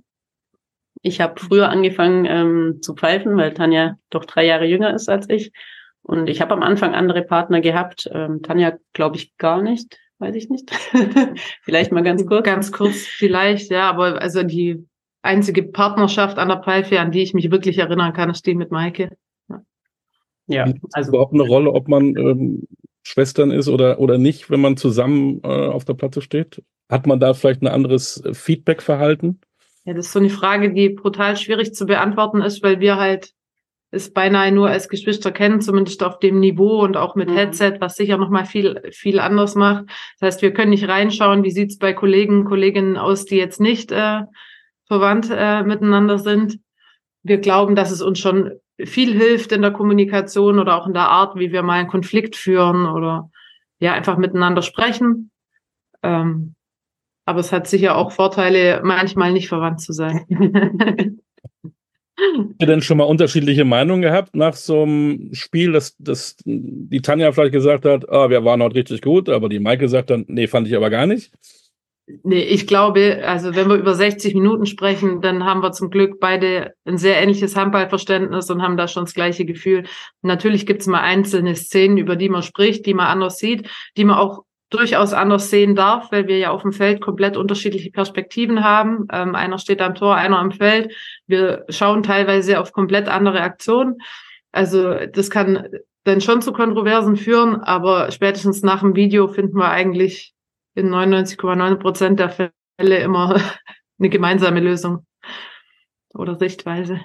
Ich 1.02 1.20
habe 1.20 1.42
früher 1.42 1.68
angefangen 1.68 2.26
ähm, 2.26 2.80
zu 2.82 2.96
pfeifen, 2.96 3.36
weil 3.36 3.54
Tanja 3.54 3.98
doch 4.10 4.24
drei 4.24 4.46
Jahre 4.46 4.66
jünger 4.66 4.94
ist 4.94 5.10
als 5.10 5.30
ich. 5.30 5.52
Und 6.04 6.30
ich 6.30 6.40
habe 6.40 6.54
am 6.54 6.64
Anfang 6.64 6.94
andere 6.94 7.24
Partner 7.24 7.60
gehabt. 7.60 8.10
Ähm, 8.14 8.44
Tanja, 8.44 8.78
glaube 8.94 9.18
ich, 9.18 9.36
gar 9.36 9.62
nicht. 9.62 10.00
Weiß 10.20 10.36
ich 10.36 10.50
nicht. 10.50 10.72
vielleicht 11.64 11.92
mal 11.92 12.02
ganz 12.02 12.26
kurz. 12.26 12.46
Ganz 12.46 12.72
kurz 12.72 12.96
vielleicht, 13.08 13.72
ja. 13.72 13.90
Aber 13.90 14.22
also 14.22 14.44
die 14.44 14.88
einzige 15.24 15.64
Partnerschaft 15.64 16.38
an 16.38 16.50
der 16.50 16.62
Pfeife, 16.62 17.00
an 17.00 17.12
die 17.12 17.24
ich 17.24 17.34
mich 17.34 17.50
wirklich 17.50 17.80
erinnern 17.80 18.14
kann, 18.14 18.30
ist 18.30 18.46
die 18.46 18.54
mit 18.54 18.72
Maike. 18.72 19.18
Ja, 19.50 19.62
ja 20.48 20.74
also 20.92 21.12
überhaupt 21.12 21.34
eine 21.34 21.44
Rolle, 21.44 21.72
ob 21.72 21.88
man 21.88 22.16
ähm, 22.16 22.68
Schwestern 23.02 23.52
ist 23.52 23.68
oder, 23.68 24.00
oder 24.00 24.18
nicht, 24.18 24.50
wenn 24.50 24.62
man 24.62 24.78
zusammen 24.78 25.42
äh, 25.44 25.48
auf 25.48 25.86
der 25.86 25.94
Platte 25.94 26.22
steht? 26.22 26.62
Hat 26.90 27.08
man 27.08 27.20
da 27.20 27.34
vielleicht 27.34 27.62
ein 27.62 27.68
anderes 27.68 28.22
Feedback-Verhalten? 28.34 29.40
Ja, 29.86 29.94
das 29.94 30.08
ist 30.08 30.14
so 30.14 30.20
eine 30.20 30.30
Frage, 30.30 30.74
die 30.74 30.90
brutal 30.90 31.36
schwierig 31.36 31.74
zu 31.74 31.86
beantworten 31.86 32.42
ist, 32.42 32.64
weil 32.64 32.80
wir 32.80 32.98
halt 32.98 33.34
es 33.92 34.12
beinahe 34.12 34.52
nur 34.52 34.70
als 34.70 34.90
Geschwister 34.90 35.32
kennen, 35.32 35.62
zumindest 35.62 36.02
auf 36.02 36.18
dem 36.18 36.40
Niveau 36.40 36.82
und 36.82 36.98
auch 36.98 37.16
mit 37.16 37.30
mhm. 37.30 37.36
Headset, 37.36 37.76
was 37.80 37.96
sicher 37.96 38.18
nochmal 38.18 38.46
viel, 38.46 38.82
viel 38.92 39.20
anders 39.20 39.54
macht. 39.54 39.86
Das 40.20 40.28
heißt, 40.28 40.42
wir 40.42 40.52
können 40.52 40.72
nicht 40.72 40.88
reinschauen, 40.88 41.44
wie 41.44 41.52
sieht's 41.52 41.78
bei 41.78 41.94
Kollegen, 41.94 42.44
Kolleginnen 42.44 42.98
aus, 42.98 43.26
die 43.26 43.36
jetzt 43.36 43.62
nicht 43.62 43.92
äh, 43.92 44.22
verwandt 44.88 45.30
äh, 45.32 45.64
miteinander 45.64 46.18
sind. 46.18 46.60
Wir 47.24 47.38
glauben, 47.38 47.76
dass 47.76 47.92
es 47.92 48.02
uns 48.02 48.20
schon 48.20 48.52
viel 48.84 49.14
hilft 49.14 49.52
in 49.52 49.62
der 49.62 49.72
Kommunikation 49.72 50.60
oder 50.60 50.76
auch 50.76 50.88
in 50.88 50.94
der 50.94 51.10
Art, 51.10 51.38
wie 51.38 51.52
wir 51.52 51.64
mal 51.64 51.80
einen 51.80 51.88
Konflikt 51.88 52.36
führen 52.36 52.86
oder 52.86 53.30
ja, 53.80 53.94
einfach 53.94 54.18
miteinander 54.18 54.62
sprechen. 54.62 55.32
Ähm, 56.02 56.56
aber 57.26 57.40
es 57.40 57.52
hat 57.52 57.68
sicher 57.68 57.96
auch 57.96 58.12
Vorteile, 58.12 58.82
manchmal 58.84 59.32
nicht 59.32 59.48
verwandt 59.48 59.82
zu 59.82 59.94
sein. 59.94 60.26
Habt 62.16 62.62
ihr 62.62 62.68
denn 62.68 62.82
schon 62.82 62.98
mal 62.98 63.06
unterschiedliche 63.06 63.66
Meinungen 63.66 64.02
gehabt 64.02 64.36
nach 64.36 64.54
so 64.54 64.84
einem 64.84 65.34
Spiel, 65.34 65.72
dass, 65.72 65.98
dass 65.98 66.36
die 66.46 67.02
Tanja 67.02 67.32
vielleicht 67.32 67.54
gesagt 67.54 67.86
hat, 67.86 68.08
ah, 68.10 68.30
wir 68.30 68.46
waren 68.46 68.62
heute 68.62 68.76
richtig 68.76 69.02
gut, 69.02 69.30
aber 69.30 69.50
die 69.50 69.60
Maike 69.60 69.90
sagt 69.90 70.10
dann, 70.10 70.26
nee, 70.28 70.48
fand 70.48 70.68
ich 70.68 70.76
aber 70.76 70.90
gar 70.90 71.08
nicht? 71.08 71.32
Nee, 72.06 72.42
ich 72.42 72.68
glaube, 72.68 73.24
also 73.26 73.56
wenn 73.56 73.70
wir 73.70 73.78
über 73.78 73.96
60 73.96 74.34
Minuten 74.34 74.66
sprechen, 74.66 75.22
dann 75.22 75.46
haben 75.46 75.62
wir 75.64 75.72
zum 75.72 75.90
Glück 75.90 76.20
beide 76.20 76.74
ein 76.84 76.98
sehr 76.98 77.22
ähnliches 77.22 77.56
Handballverständnis 77.56 78.50
und 78.50 78.62
haben 78.62 78.76
da 78.76 78.90
schon 78.90 79.06
das 79.06 79.14
gleiche 79.14 79.46
Gefühl. 79.46 79.86
Natürlich 80.22 80.66
gibt 80.66 80.82
es 80.82 80.88
mal 80.88 81.00
einzelne 81.00 81.56
Szenen, 81.56 81.98
über 81.98 82.18
die 82.18 82.28
man 82.28 82.44
spricht, 82.44 82.86
die 82.86 82.94
man 82.94 83.08
anders 83.08 83.38
sieht, 83.38 83.70
die 83.96 84.04
man 84.04 84.18
auch 84.18 84.44
durchaus 84.70 85.14
anders 85.14 85.50
sehen 85.50 85.76
darf, 85.76 86.12
weil 86.12 86.28
wir 86.28 86.38
ja 86.40 86.52
auf 86.52 86.64
dem 86.64 86.74
Feld 86.74 87.00
komplett 87.00 87.38
unterschiedliche 87.38 87.92
Perspektiven 87.92 88.64
haben. 88.66 89.08
Ähm, 89.12 89.34
einer 89.36 89.58
steht 89.58 89.82
am 89.82 89.96
Tor, 89.96 90.16
einer 90.16 90.40
am 90.40 90.52
Feld. 90.52 90.94
Wir 91.26 91.64
schauen 91.70 92.04
teilweise 92.04 92.60
auf 92.60 92.74
komplett 92.74 93.08
andere 93.08 93.42
Aktionen. 93.42 94.00
Also 94.52 95.06
das 95.06 95.30
kann 95.30 95.70
dann 96.04 96.20
schon 96.20 96.42
zu 96.42 96.52
Kontroversen 96.52 97.16
führen, 97.16 97.56
aber 97.62 98.12
spätestens 98.12 98.62
nach 98.62 98.82
dem 98.82 98.96
Video 98.96 99.30
finden 99.30 99.58
wir 99.58 99.70
eigentlich 99.70 100.33
in 100.76 100.90
99,9 100.90 101.76
Prozent 101.76 102.20
der 102.20 102.30
Fälle 102.30 102.98
immer 103.00 103.40
eine 104.00 104.10
gemeinsame 104.10 104.60
Lösung 104.60 105.06
oder 106.14 106.36
Sichtweise. 106.38 107.00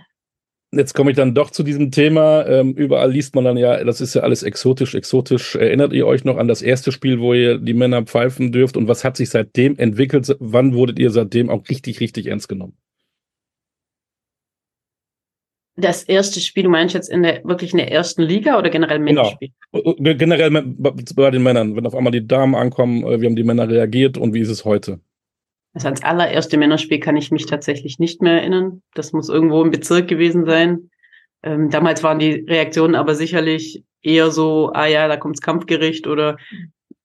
Jetzt 0.70 0.92
komme 0.92 1.10
ich 1.10 1.16
dann 1.16 1.34
doch 1.34 1.50
zu 1.50 1.62
diesem 1.62 1.90
Thema. 1.90 2.46
Ähm, 2.46 2.74
überall 2.74 3.10
liest 3.10 3.34
man 3.34 3.44
dann 3.44 3.56
ja, 3.56 3.82
das 3.84 4.02
ist 4.02 4.14
ja 4.14 4.20
alles 4.20 4.42
exotisch, 4.42 4.94
exotisch. 4.94 5.56
Erinnert 5.56 5.94
ihr 5.94 6.06
euch 6.06 6.24
noch 6.24 6.36
an 6.36 6.46
das 6.46 6.60
erste 6.60 6.92
Spiel, 6.92 7.20
wo 7.20 7.32
ihr 7.32 7.56
die 7.56 7.72
Männer 7.72 8.02
pfeifen 8.02 8.52
dürft? 8.52 8.76
Und 8.76 8.86
was 8.86 9.02
hat 9.02 9.16
sich 9.16 9.30
seitdem 9.30 9.78
entwickelt? 9.78 10.36
Wann 10.40 10.74
wurdet 10.74 10.98
ihr 10.98 11.10
seitdem 11.10 11.48
auch 11.48 11.66
richtig, 11.70 12.00
richtig 12.00 12.26
ernst 12.26 12.50
genommen? 12.50 12.76
Das 15.80 16.02
erste 16.02 16.40
Spiel, 16.40 16.64
du 16.64 16.70
meinst 16.70 16.92
jetzt 16.94 17.08
in 17.08 17.22
der, 17.22 17.44
wirklich 17.44 17.70
in 17.70 17.78
der 17.78 17.92
ersten 17.92 18.22
Liga 18.22 18.58
oder 18.58 18.68
generell 18.68 18.98
Genau. 18.98 19.22
Männerspiel? 19.22 19.50
Äh, 19.72 20.14
Generell 20.16 20.50
bei 20.50 21.30
den 21.30 21.42
Männern, 21.44 21.76
wenn 21.76 21.86
auf 21.86 21.94
einmal 21.94 22.10
die 22.10 22.26
Damen 22.26 22.56
ankommen, 22.56 23.04
äh, 23.04 23.20
wie 23.20 23.26
haben 23.26 23.36
die 23.36 23.44
Männer 23.44 23.68
reagiert 23.68 24.18
und 24.18 24.34
wie 24.34 24.40
ist 24.40 24.48
es 24.48 24.64
heute? 24.64 24.98
Also 25.74 25.86
ans 25.86 26.02
allererste 26.02 26.56
Männerspiel 26.56 26.98
kann 26.98 27.16
ich 27.16 27.30
mich 27.30 27.46
tatsächlich 27.46 28.00
nicht 28.00 28.20
mehr 28.22 28.40
erinnern. 28.40 28.82
Das 28.94 29.12
muss 29.12 29.28
irgendwo 29.28 29.62
im 29.62 29.70
Bezirk 29.70 30.08
gewesen 30.08 30.46
sein. 30.46 30.90
Ähm, 31.44 31.70
damals 31.70 32.02
waren 32.02 32.18
die 32.18 32.44
Reaktionen 32.48 32.96
aber 32.96 33.14
sicherlich 33.14 33.84
eher 34.02 34.32
so, 34.32 34.72
ah 34.72 34.86
ja, 34.86 35.06
da 35.06 35.16
kommt's 35.16 35.40
Kampfgericht 35.40 36.08
oder 36.08 36.38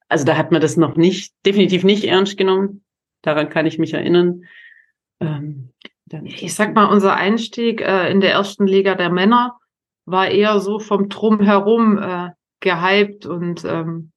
also 0.09 0.25
da 0.25 0.35
hat 0.35 0.51
man 0.51 0.61
das 0.61 0.77
noch 0.77 0.95
nicht, 0.95 1.33
definitiv 1.45 1.83
nicht 1.83 2.05
ernst 2.05 2.37
genommen. 2.37 2.83
Daran 3.21 3.49
kann 3.49 3.67
ich 3.67 3.77
mich 3.77 3.93
erinnern. 3.93 4.45
Ähm, 5.19 5.69
Ich 6.23 6.53
sag 6.53 6.75
mal, 6.75 6.85
unser 6.85 7.15
Einstieg 7.15 7.81
äh, 7.81 8.11
in 8.11 8.21
der 8.21 8.31
ersten 8.31 8.67
Liga 8.67 8.95
der 8.95 9.09
Männer 9.09 9.57
war 10.05 10.29
eher 10.29 10.59
so 10.59 10.79
vom 10.79 11.09
Drumherum 11.09 11.97
äh, 11.97 12.29
gehypt 12.59 13.25
und 13.25 13.63
ähm, 13.65 14.11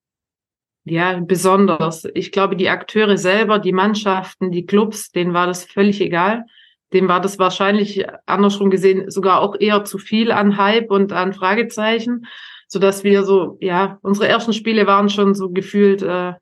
ja, 0.85 1.19
besonders. 1.21 2.07
Ich 2.15 2.31
glaube, 2.31 2.57
die 2.57 2.69
Akteure 2.69 3.17
selber, 3.19 3.59
die 3.59 3.73
Mannschaften, 3.73 4.53
die 4.53 4.67
Clubs, 4.67 5.11
denen 5.11 5.35
war 5.35 5.47
das 5.47 5.65
völlig 5.65 6.01
egal. 6.01 6.45
Dem 6.93 7.09
war 7.09 7.21
das 7.21 7.39
wahrscheinlich 7.41 8.07
andersrum 8.27 8.71
gesehen 8.71 9.11
sogar 9.11 9.41
auch 9.41 9.57
eher 9.59 9.85
zu 9.85 9.99
viel 9.99 10.31
an 10.31 10.57
Hype 10.57 10.91
und 10.91 11.13
an 11.13 11.33
Fragezeichen, 11.33 12.27
so 12.69 12.79
dass 12.79 13.03
wir 13.03 13.25
so, 13.25 13.59
ja, 13.61 13.99
unsere 14.03 14.29
ersten 14.29 14.53
Spiele 14.53 14.87
waren 14.87 15.09
schon 15.09 15.35
so 15.35 15.51
gefühlt 15.51 16.03
äh, 16.03 16.35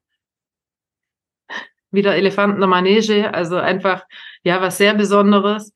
wieder 1.90 2.14
Elefanten 2.14 2.61
der 2.61 2.68
Manege, 2.68 3.32
also 3.32 3.56
einfach 3.56 4.04
ja 4.44 4.60
was 4.60 4.78
sehr 4.78 4.94
Besonderes, 4.94 5.72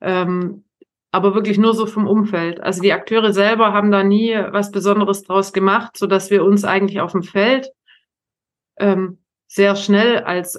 ähm, 0.00 0.64
aber 1.10 1.34
wirklich 1.34 1.58
nur 1.58 1.74
so 1.74 1.86
vom 1.86 2.06
Umfeld. 2.06 2.60
Also 2.62 2.80
die 2.80 2.92
Akteure 2.92 3.32
selber 3.32 3.72
haben 3.72 3.90
da 3.90 4.02
nie 4.02 4.34
was 4.50 4.70
Besonderes 4.70 5.22
draus 5.24 5.52
gemacht, 5.52 5.96
so 5.96 6.06
dass 6.06 6.30
wir 6.30 6.44
uns 6.44 6.64
eigentlich 6.64 7.00
auf 7.00 7.12
dem 7.12 7.22
Feld 7.22 7.70
ähm, 8.78 9.18
sehr 9.46 9.76
schnell 9.76 10.20
als 10.20 10.58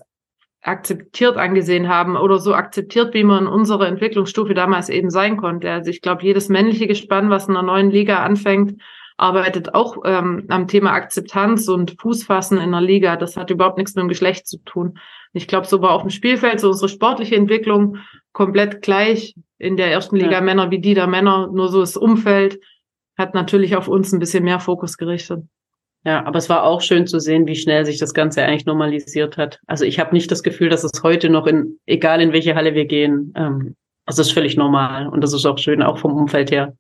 akzeptiert 0.62 1.36
angesehen 1.38 1.90
haben 1.90 2.16
oder 2.16 2.40
so 2.40 2.54
akzeptiert, 2.54 3.14
wie 3.14 3.24
man 3.24 3.46
in 3.46 3.52
unserer 3.52 3.88
Entwicklungsstufe 3.88 4.54
damals 4.54 4.90
eben 4.90 5.10
sein 5.10 5.38
konnte. 5.38 5.70
Also 5.70 5.90
ich 5.90 6.02
glaube, 6.02 6.24
jedes 6.24 6.48
männliche 6.48 6.88
Gespann, 6.88 7.30
was 7.30 7.48
in 7.48 7.58
einer 7.58 7.66
neuen 7.66 7.92
Liga 7.92 8.24
anfängt, 8.24 8.82
arbeitet 9.24 9.74
auch 9.74 9.98
ähm, 10.04 10.46
am 10.50 10.68
Thema 10.68 10.92
Akzeptanz 10.92 11.70
und 11.70 11.96
Fußfassen 12.00 12.60
in 12.60 12.72
der 12.72 12.82
Liga. 12.82 13.16
Das 13.16 13.38
hat 13.38 13.50
überhaupt 13.50 13.78
nichts 13.78 13.96
mit 13.96 14.04
dem 14.04 14.10
Geschlecht 14.10 14.48
zu 14.48 14.58
tun. 14.58 15.00
Ich 15.32 15.48
glaube, 15.48 15.66
so 15.66 15.82
war 15.82 15.92
auch 15.92 16.04
im 16.04 16.10
Spielfeld 16.10 16.60
so 16.60 16.68
unsere 16.68 16.90
sportliche 16.90 17.38
Entwicklung 17.38 17.98
komplett 18.34 18.82
gleich 18.82 19.36
in 19.58 19.78
der 19.78 19.92
ersten 19.92 20.18
Liga 20.18 20.34
Ja. 20.34 20.42
Männer 20.42 20.72
wie 20.72 20.80
die 20.80 20.94
der 20.94 21.08
Männer. 21.08 21.50
Nur 21.52 21.70
so 21.70 21.80
das 21.80 21.96
Umfeld 21.96 22.60
hat 23.18 23.34
natürlich 23.34 23.78
auf 23.78 23.88
uns 23.88 24.12
ein 24.12 24.20
bisschen 24.20 24.44
mehr 24.44 24.60
Fokus 24.60 24.98
gerichtet. 24.98 25.44
Ja, 26.06 26.26
aber 26.26 26.38
es 26.38 26.50
war 26.50 26.64
auch 26.64 26.82
schön 26.82 27.08
zu 27.08 27.20
sehen, 27.20 27.48
wie 27.48 27.56
schnell 27.56 27.86
sich 27.86 27.98
das 27.98 28.14
Ganze 28.14 28.44
eigentlich 28.44 28.66
normalisiert 28.66 29.38
hat. 29.38 29.60
Also 29.68 29.86
ich 29.86 30.02
habe 30.02 30.14
nicht 30.14 30.30
das 30.32 30.44
Gefühl, 30.44 30.68
dass 30.68 30.84
es 30.84 31.02
heute 31.02 31.30
noch 31.30 31.48
in, 31.48 31.80
egal 31.86 32.20
in 32.20 32.34
welche 32.34 32.56
Halle 32.56 32.74
wir 32.74 32.86
gehen, 32.86 33.34
ähm, 33.38 33.76
es 34.06 34.20
ist 34.20 34.34
völlig 34.34 34.58
normal 34.58 35.08
und 35.08 35.22
das 35.22 35.34
ist 35.34 35.46
auch 35.46 35.58
schön, 35.58 35.82
auch 35.82 35.98
vom 35.98 36.14
Umfeld 36.14 36.52
her. 36.52 36.76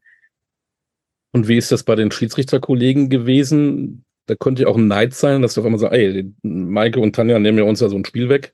Und 1.34 1.48
wie 1.48 1.58
ist 1.58 1.72
das 1.72 1.84
bei 1.84 1.96
den 1.96 2.12
Schiedsrichterkollegen 2.12 3.10
gewesen? 3.10 4.06
Da 4.28 4.36
könnte 4.36 4.62
ja 4.63 4.68
auch 4.70 4.78
ein 4.78 4.88
Neid 4.88 5.13
sein, 5.13 5.42
dass 5.42 5.56
du 5.56 5.62
auf 5.62 5.66
einmal 5.66 5.80
sagst, 5.80 5.96
ey, 5.96 6.32
Maike 6.44 7.00
und 7.00 7.16
Tanja 7.16 7.40
nehmen 7.40 7.58
ja 7.58 7.63
uns 7.66 7.82
ja 7.82 7.90
so 7.90 7.98
ein 7.98 8.06
Spiel 8.06 8.30
weg. 8.30 8.54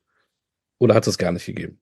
Oder 0.79 0.95
hat 0.95 1.05
es 1.05 1.17
gar 1.17 1.31
nicht 1.31 1.45
gegeben? 1.45 1.79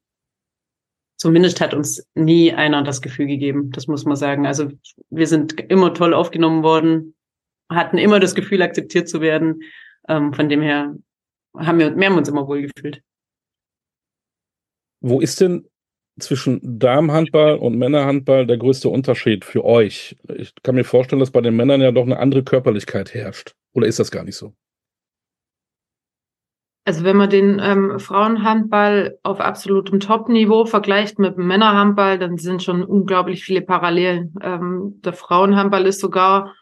Zumindest 1.18 1.62
hat 1.62 1.74
uns 1.74 2.06
nie 2.16 2.52
einer 2.52 2.84
das 2.84 3.02
Gefühl 3.02 3.28
gegeben, 3.28 3.72
das 3.72 3.88
muss 3.88 4.06
man 4.06 4.16
sagen. 4.16 4.46
Also 4.46 4.72
wir 5.10 5.28
sind 5.28 5.60
immer 5.70 5.94
toll 5.94 6.14
aufgenommen 6.14 6.64
worden, 6.64 7.16
hatten 7.70 7.98
immer 7.98 8.20
das 8.20 8.36
Gefühl, 8.36 8.62
akzeptiert 8.62 9.08
zu 9.08 9.22
werden. 9.22 9.62
Ähm, 10.08 10.34
von 10.34 10.50
dem 10.50 10.62
her 10.62 10.96
haben 11.56 11.80
wir, 11.80 11.96
wir 11.96 12.06
haben 12.08 12.18
uns 12.18 12.30
immer 12.30 12.48
wohl 12.48 12.64
gefühlt. 12.64 13.02
Wo 15.02 15.22
ist 15.22 15.42
denn 15.42 15.68
zwischen 16.20 16.60
Damenhandball 16.80 17.58
und 17.58 17.78
Männerhandball 17.78 18.46
der 18.46 18.58
größte 18.58 18.90
Unterschied 18.90 19.46
für 19.46 19.64
euch? 19.64 20.16
Ich 20.36 20.54
kann 20.64 20.76
mir 20.76 20.84
vorstellen, 20.84 21.20
dass 21.20 21.32
bei 21.32 21.42
den 21.42 21.56
Männern 21.56 21.82
ja 21.82 21.92
doch 21.92 22.04
eine 22.04 22.20
andere 22.20 22.44
Körperlichkeit 22.44 23.14
herrscht. 23.14 23.54
Oder 23.74 23.88
ist 23.88 24.00
das 24.00 24.12
gar 24.12 24.24
nicht 24.24 24.36
so? 24.36 24.54
Also 26.88 27.04
wenn 27.04 27.18
man 27.18 27.30
den 27.30 27.60
ähm, 27.62 28.00
Frauenhandball 28.00 29.20
auf 29.22 29.42
absolutem 29.42 30.00
Top-Niveau 30.00 30.66
vergleicht 30.66 31.20
mit 31.20 31.36
dem 31.36 31.46
Männerhandball, 31.46 32.18
dann 32.18 32.38
sind 32.38 32.64
schon 32.64 32.82
unglaublich 32.82 33.44
viele 33.44 33.62
Parallelen. 33.62 34.34
Ähm, 34.42 35.02
der 35.04 35.12
Frauenhandball 35.12 35.86
ist 35.86 36.00
sogar 36.00 36.56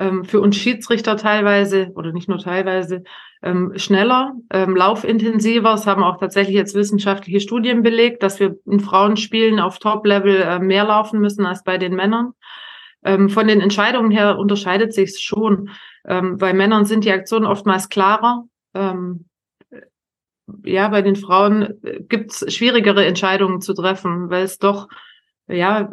ähm, 0.00 0.24
für 0.24 0.40
uns 0.40 0.56
Schiedsrichter 0.56 1.16
teilweise 1.16 1.92
oder 1.94 2.12
nicht 2.12 2.28
nur 2.28 2.38
teilweise 2.38 3.04
ähm, 3.42 3.74
schneller, 3.76 4.32
ähm, 4.50 4.74
laufintensiver. 4.74 5.74
Es 5.74 5.86
haben 5.86 6.02
auch 6.02 6.18
tatsächlich 6.18 6.56
jetzt 6.56 6.74
wissenschaftliche 6.74 7.40
Studien 7.40 7.82
belegt, 7.82 8.22
dass 8.22 8.40
wir 8.40 8.56
in 8.64 8.80
Frauenspielen 8.80 9.60
auf 9.60 9.78
Top-Level 9.78 10.36
äh, 10.36 10.58
mehr 10.58 10.84
laufen 10.84 11.20
müssen 11.20 11.44
als 11.44 11.62
bei 11.62 11.76
den 11.76 11.94
Männern. 11.94 12.32
Ähm, 13.04 13.28
von 13.28 13.46
den 13.46 13.60
Entscheidungen 13.60 14.10
her 14.10 14.38
unterscheidet 14.38 14.94
sich 14.94 15.18
schon. 15.20 15.68
Ähm, 16.06 16.38
bei 16.38 16.54
Männern 16.54 16.86
sind 16.86 17.04
die 17.04 17.12
Aktionen 17.12 17.44
oftmals 17.44 17.90
klarer. 17.90 18.44
Ähm, 18.74 19.26
ja, 20.64 20.88
bei 20.88 21.02
den 21.02 21.16
Frauen 21.16 21.78
gibt 22.08 22.32
es 22.32 22.54
schwierigere 22.54 23.04
Entscheidungen 23.04 23.60
zu 23.60 23.74
treffen, 23.74 24.30
weil 24.30 24.44
es 24.44 24.58
doch 24.58 24.88
ja 25.46 25.90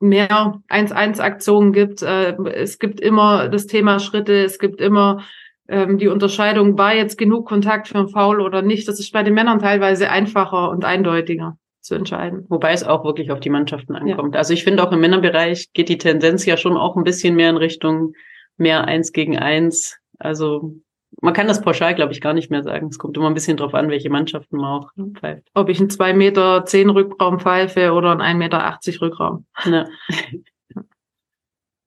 mehr 0.00 0.60
1-1-Aktionen 0.68 1.72
gibt. 1.72 2.02
Äh, 2.02 2.34
es 2.54 2.78
gibt 2.78 3.00
immer 3.00 3.48
das 3.48 3.66
Thema 3.66 4.00
Schritte, 4.00 4.42
es 4.42 4.58
gibt 4.58 4.80
immer 4.80 5.24
ähm, 5.68 5.98
die 5.98 6.08
Unterscheidung, 6.08 6.76
war 6.76 6.94
jetzt 6.94 7.16
genug 7.16 7.46
Kontakt 7.46 7.88
für 7.88 7.98
einen 7.98 8.08
Foul 8.08 8.40
oder 8.40 8.62
nicht. 8.62 8.88
Das 8.88 8.98
ist 8.98 9.12
bei 9.12 9.22
den 9.22 9.34
Männern 9.34 9.60
teilweise 9.60 10.10
einfacher 10.10 10.70
und 10.70 10.84
eindeutiger 10.84 11.56
zu 11.80 11.94
entscheiden. 11.94 12.44
Wobei 12.48 12.72
es 12.72 12.84
auch 12.84 13.04
wirklich 13.04 13.30
auf 13.30 13.40
die 13.40 13.50
Mannschaften 13.50 13.94
ankommt. 13.94 14.36
Also 14.36 14.52
ich 14.52 14.64
finde 14.64 14.82
auch 14.82 14.92
im 14.92 15.00
Männerbereich 15.00 15.72
geht 15.72 15.88
die 15.88 15.98
Tendenz 15.98 16.44
ja 16.44 16.56
schon 16.56 16.76
auch 16.76 16.96
ein 16.96 17.04
bisschen 17.04 17.36
mehr 17.36 17.50
in 17.50 17.56
Richtung 17.56 18.12
mehr 18.56 18.84
eins 18.84 19.12
gegen 19.12 19.38
eins. 19.38 19.98
Also 20.18 20.74
man 21.20 21.34
kann 21.34 21.48
das 21.48 21.60
pauschal, 21.60 21.94
glaube 21.94 22.12
ich, 22.12 22.20
gar 22.20 22.34
nicht 22.34 22.50
mehr 22.50 22.62
sagen. 22.62 22.88
Es 22.88 22.98
kommt 22.98 23.16
immer 23.16 23.28
ein 23.28 23.34
bisschen 23.34 23.56
drauf 23.56 23.74
an, 23.74 23.90
welche 23.90 24.10
Mannschaften 24.10 24.56
man 24.56 24.82
auch 24.82 24.92
pfeift. 25.18 25.48
Ob 25.54 25.68
ich 25.68 25.80
einen 25.80 25.90
2,10 25.90 26.14
Meter 26.14 26.64
zehn 26.64 26.90
Rückraum 26.90 27.40
pfeife 27.40 27.92
oder 27.92 28.12
einen 28.12 28.20
1,80 28.20 28.34
Meter 28.38 29.02
Rückraum. 29.02 29.46
Ja. 29.64 29.86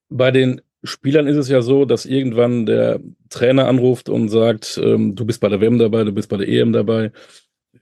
Bei 0.09 0.31
den 0.31 0.61
Spielern 0.83 1.27
ist 1.27 1.37
es 1.37 1.49
ja 1.49 1.61
so, 1.61 1.85
dass 1.85 2.05
irgendwann 2.05 2.65
der 2.65 2.99
Trainer 3.29 3.67
anruft 3.67 4.09
und 4.09 4.29
sagt, 4.29 4.79
ähm, 4.83 5.15
du 5.15 5.25
bist 5.25 5.39
bei 5.39 5.49
der 5.49 5.61
WM 5.61 5.79
dabei, 5.79 6.03
du 6.03 6.11
bist 6.11 6.29
bei 6.29 6.37
der 6.37 6.47
EM 6.47 6.73
dabei. 6.73 7.11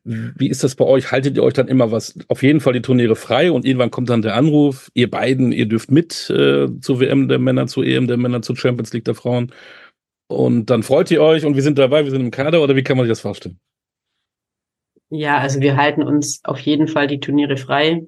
Wie 0.04 0.50
ist 0.50 0.64
das 0.64 0.76
bei 0.76 0.86
euch? 0.86 1.12
Haltet 1.12 1.36
ihr 1.36 1.44
euch 1.44 1.54
dann 1.54 1.68
immer 1.68 1.92
was, 1.92 2.18
auf 2.28 2.42
jeden 2.44 2.60
Fall 2.60 2.74
die 2.74 2.82
Turniere 2.82 3.16
frei 3.16 3.52
und 3.52 3.66
irgendwann 3.66 3.92
kommt 3.92 4.10
dann 4.10 4.22
der 4.22 4.36
Anruf, 4.36 4.90
ihr 4.94 5.10
beiden, 5.10 5.52
ihr 5.52 5.68
dürft 5.68 5.92
mit 5.92 6.30
äh, 6.30 6.68
zur 6.80 7.00
WM 7.00 7.28
der 7.28 7.40
Männer, 7.40 7.68
zur 7.68 7.84
EM 7.84 8.08
der 8.08 8.18
Männer, 8.18 8.42
zur 8.42 8.56
Champions 8.56 8.94
League 8.94 9.06
der 9.06 9.16
Frauen. 9.16 9.52
Und 10.32 10.70
dann 10.70 10.84
freut 10.84 11.12
ihr 11.12 11.22
euch 11.22 11.46
und 11.46 11.56
wir 11.56 11.64
sind 11.64 11.78
dabei, 11.78 12.04
wir 12.04 12.12
sind 12.12 12.22
im 12.22 12.32
Kader 12.32 12.64
oder 12.64 12.76
wie 12.76 12.84
kann 12.84 12.98
man 12.98 13.06
sich 13.06 13.12
das 13.12 13.22
vorstellen? 13.22 13.60
ja, 15.12 15.38
also 15.38 15.60
wir 15.60 15.76
halten 15.76 16.04
uns 16.04 16.40
auf 16.46 16.60
jeden 16.60 16.88
Fall 16.88 17.06
die 17.06 17.20
Turniere 17.20 17.58
frei. 17.58 18.08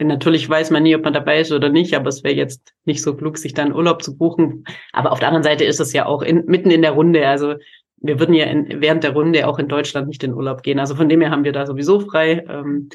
Natürlich 0.00 0.48
weiß 0.48 0.70
man 0.70 0.82
nie, 0.82 0.96
ob 0.96 1.04
man 1.04 1.12
dabei 1.12 1.40
ist 1.40 1.52
oder 1.52 1.68
nicht, 1.68 1.94
aber 1.94 2.08
es 2.08 2.24
wäre 2.24 2.34
jetzt 2.34 2.74
nicht 2.84 3.02
so 3.02 3.14
klug, 3.14 3.38
sich 3.38 3.54
dann 3.54 3.72
Urlaub 3.72 4.02
zu 4.02 4.16
buchen. 4.16 4.64
Aber 4.92 5.12
auf 5.12 5.20
der 5.20 5.28
anderen 5.28 5.44
Seite 5.44 5.64
ist 5.64 5.78
es 5.78 5.92
ja 5.92 6.06
auch 6.06 6.22
in, 6.22 6.44
mitten 6.46 6.72
in 6.72 6.82
der 6.82 6.90
Runde. 6.90 7.26
Also 7.26 7.54
wir 7.98 8.18
würden 8.18 8.34
ja 8.34 8.46
in, 8.46 8.80
während 8.80 9.04
der 9.04 9.12
Runde 9.12 9.46
auch 9.46 9.60
in 9.60 9.68
Deutschland 9.68 10.08
nicht 10.08 10.24
in 10.24 10.34
Urlaub 10.34 10.64
gehen. 10.64 10.80
Also 10.80 10.96
von 10.96 11.08
dem 11.08 11.20
her 11.20 11.30
haben 11.30 11.44
wir 11.44 11.52
da 11.52 11.66
sowieso 11.66 12.00
frei. 12.00 12.44
Ähm, 12.48 12.88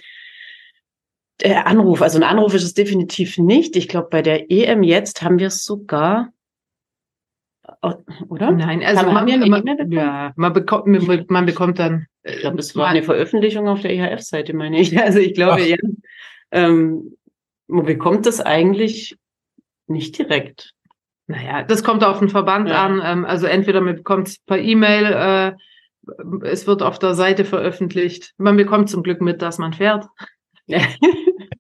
der 1.42 1.66
Anruf, 1.66 2.02
also 2.02 2.18
ein 2.18 2.24
Anruf 2.24 2.54
ist 2.54 2.64
es 2.64 2.74
definitiv 2.74 3.38
nicht. 3.38 3.78
Ich 3.78 3.88
glaube, 3.88 4.10
bei 4.12 4.22
der 4.22 4.52
EM 4.52 4.84
jetzt 4.84 5.22
haben 5.22 5.40
wir 5.40 5.48
es 5.48 5.64
sogar, 5.64 6.34
oder? 8.30 8.52
Nein, 8.52 8.84
also 8.84 9.06
man, 9.06 9.26
man, 9.26 9.64
bekommen? 9.66 9.92
ja, 9.92 10.34
man 10.36 10.54
bekommt, 10.54 10.88
man, 10.88 11.26
man 11.28 11.46
bekommt 11.46 11.80
dann. 11.80 12.08
Ich 12.24 12.40
glaube, 12.40 12.58
das 12.58 12.76
war 12.76 12.88
eine 12.88 13.04
Veröffentlichung 13.04 13.68
auf 13.68 13.82
der 13.82 13.92
EHF-Seite, 13.92 14.54
meine 14.54 14.80
ich. 14.80 14.98
Also 15.00 15.20
ich 15.20 15.34
glaube, 15.34 15.62
Ach. 15.62 15.68
ja. 15.68 15.78
Ähm, 16.52 17.18
man 17.68 17.86
bekommt 17.86 18.26
das 18.26 18.40
eigentlich 18.40 19.18
nicht 19.88 20.18
direkt. 20.18 20.74
Naja, 21.28 21.64
das 21.64 21.84
kommt 21.84 22.04
auf 22.04 22.20
den 22.20 22.30
Verband 22.30 22.70
Ja. 22.70 22.86
an. 22.86 23.02
Ähm, 23.04 23.26
also 23.26 23.48
entweder 23.48 23.82
man 23.82 23.96
bekommt 23.96 24.28
es 24.30 24.40
per 24.40 24.58
E-Mail, 24.58 25.06
äh, 25.06 25.52
es 26.46 26.68
wird 26.68 26.82
auf 26.82 27.00
der 27.00 27.14
Seite 27.14 27.46
veröffentlicht. 27.46 28.34
Man 28.38 28.58
bekommt 28.58 28.90
zum 28.90 29.04
Glück 29.04 29.22
mit, 29.22 29.42
dass 29.42 29.58
man 29.58 29.74
fährt. 29.74 30.06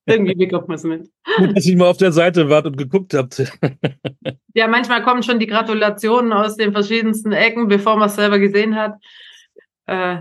Irgendwie 0.05 0.35
bekommt 0.35 0.67
man 0.67 0.75
es 0.75 0.83
mit. 0.83 1.09
Gut, 1.37 1.55
dass 1.55 1.65
ihr 1.65 1.77
mal 1.77 1.89
auf 1.89 1.97
der 1.97 2.11
Seite 2.11 2.49
wart 2.49 2.65
und 2.65 2.77
geguckt 2.77 3.13
habt. 3.13 3.41
Ja, 4.55 4.67
manchmal 4.67 5.01
kommen 5.01 5.23
schon 5.23 5.39
die 5.39 5.47
Gratulationen 5.47 6.31
aus 6.31 6.55
den 6.55 6.73
verschiedensten 6.73 7.31
Ecken, 7.31 7.67
bevor 7.67 7.97
man 7.97 8.07
es 8.07 8.15
selber 8.15 8.37
gesehen 8.37 8.75
hat. 8.75 8.93
Äh, 9.87 10.17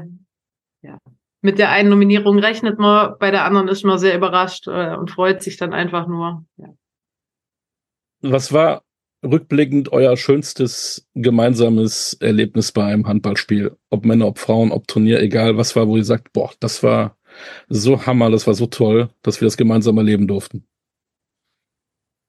ja. 0.80 0.98
Mit 1.42 1.58
der 1.58 1.70
einen 1.70 1.90
Nominierung 1.90 2.38
rechnet 2.38 2.78
man, 2.78 3.16
bei 3.18 3.30
der 3.30 3.44
anderen 3.44 3.68
ist 3.68 3.84
man 3.84 3.98
sehr 3.98 4.16
überrascht 4.16 4.68
äh, 4.68 4.96
und 4.96 5.10
freut 5.10 5.42
sich 5.42 5.58
dann 5.58 5.74
einfach 5.74 6.06
nur. 6.06 6.46
Ja. 6.56 6.68
was 8.22 8.54
war 8.54 8.84
rückblickend 9.22 9.92
euer 9.92 10.16
schönstes 10.16 11.06
gemeinsames 11.14 12.14
Erlebnis 12.14 12.72
bei 12.72 12.84
einem 12.86 13.06
Handballspiel? 13.06 13.76
Ob 13.90 14.06
Männer, 14.06 14.28
ob 14.28 14.38
Frauen, 14.38 14.72
ob 14.72 14.88
Turnier, 14.88 15.20
egal 15.20 15.58
was 15.58 15.76
war, 15.76 15.88
wo 15.88 15.98
ihr 15.98 16.04
sagt, 16.04 16.32
boah, 16.32 16.50
das 16.58 16.82
war 16.82 17.18
so 17.68 18.06
Hammer, 18.06 18.30
das 18.30 18.46
war 18.46 18.54
so 18.54 18.66
toll, 18.66 19.08
dass 19.22 19.40
wir 19.40 19.46
das 19.46 19.56
gemeinsam 19.56 19.98
erleben 19.98 20.26
durften. 20.26 20.66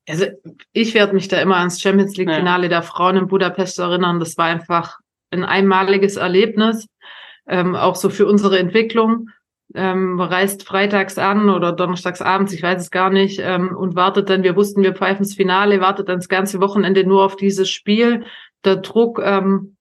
Also 0.07 0.25
ich 0.74 0.93
werde 0.93 1.13
mich 1.13 1.27
da 1.29 1.41
immer 1.41 1.57
ans 1.57 1.81
Champions 1.81 2.17
League 2.17 2.29
Finale 2.29 2.63
ja. 2.63 2.69
der 2.69 2.83
Frauen 2.83 3.17
in 3.17 3.27
Budapest 3.27 3.79
erinnern. 3.79 4.19
Das 4.19 4.38
war 4.38 4.45
einfach 4.45 5.00
ein 5.31 5.43
einmaliges 5.43 6.17
Erlebnis, 6.17 6.88
ähm, 7.48 7.75
auch 7.75 7.95
so 7.95 8.10
für 8.10 8.27
unsere 8.27 8.60
Entwicklung. 8.60 9.29
Ähm, 9.75 10.19
reist 10.19 10.67
freitags 10.67 11.17
an 11.17 11.50
oder 11.50 11.72
donnerstags 11.72 12.22
abends, 12.22 12.53
ich 12.53 12.62
weiß 12.62 12.79
es 12.79 12.91
gar 12.91 13.10
nicht, 13.10 13.39
ähm, 13.41 13.75
und 13.75 13.95
wartet 13.95 14.29
dann, 14.29 14.43
wir 14.43 14.55
wussten, 14.55 14.83
wir 14.83 14.93
pfeifen 14.93 15.24
das 15.24 15.33
Finale, 15.33 15.81
wartet 15.81 16.10
dann 16.10 16.17
das 16.17 16.27
ganze 16.27 16.60
Wochenende 16.60 17.05
nur 17.05 17.24
auf 17.24 17.38
dieses 17.38 17.69
Spiel. 17.69 18.25
Der 18.65 18.75
Druck 18.75 19.19
ähm, 19.24 19.75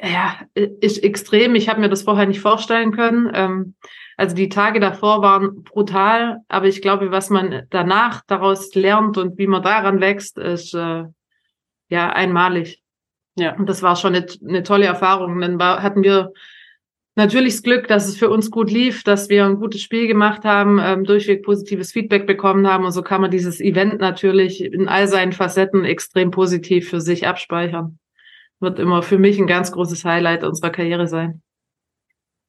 ja, 0.00 0.40
ist 0.54 1.02
extrem. 1.02 1.54
Ich 1.54 1.68
habe 1.68 1.80
mir 1.80 1.88
das 1.88 2.02
vorher 2.02 2.26
nicht 2.26 2.40
vorstellen 2.40 2.92
können. 2.92 3.30
Ähm, 3.34 3.74
also 4.16 4.34
die 4.34 4.48
Tage 4.48 4.80
davor 4.80 5.22
waren 5.22 5.62
brutal, 5.64 6.38
aber 6.48 6.66
ich 6.66 6.82
glaube, 6.82 7.10
was 7.10 7.30
man 7.30 7.66
danach 7.70 8.22
daraus 8.26 8.74
lernt 8.74 9.16
und 9.16 9.38
wie 9.38 9.46
man 9.46 9.62
daran 9.62 10.00
wächst, 10.00 10.38
ist 10.38 10.74
äh, 10.74 11.04
ja 11.88 12.12
einmalig. 12.12 12.82
Ja, 13.36 13.56
und 13.56 13.68
das 13.68 13.82
war 13.82 13.96
schon 13.96 14.14
eine, 14.14 14.26
eine 14.46 14.62
tolle 14.62 14.86
Erfahrung. 14.86 15.40
Dann 15.40 15.58
war, 15.58 15.82
hatten 15.82 16.02
wir 16.02 16.32
natürlich 17.14 17.54
das 17.54 17.62
Glück, 17.62 17.88
dass 17.88 18.06
es 18.06 18.16
für 18.16 18.28
uns 18.28 18.50
gut 18.50 18.70
lief, 18.70 19.04
dass 19.04 19.28
wir 19.28 19.46
ein 19.46 19.56
gutes 19.56 19.82
Spiel 19.82 20.06
gemacht 20.06 20.44
haben, 20.44 20.78
ähm, 20.82 21.04
durchweg 21.04 21.42
positives 21.42 21.92
Feedback 21.92 22.26
bekommen 22.26 22.66
haben 22.66 22.84
und 22.84 22.92
so 22.92 23.02
kann 23.02 23.20
man 23.20 23.30
dieses 23.30 23.60
Event 23.60 24.00
natürlich 24.00 24.62
in 24.62 24.88
all 24.88 25.08
seinen 25.08 25.32
Facetten 25.32 25.84
extrem 25.84 26.30
positiv 26.30 26.90
für 26.90 27.00
sich 27.00 27.26
abspeichern. 27.26 27.98
Wird 28.62 28.78
immer 28.78 29.02
für 29.02 29.18
mich 29.18 29.38
ein 29.40 29.48
ganz 29.48 29.72
großes 29.72 30.04
Highlight 30.04 30.44
unserer 30.44 30.70
Karriere 30.70 31.08
sein. 31.08 31.42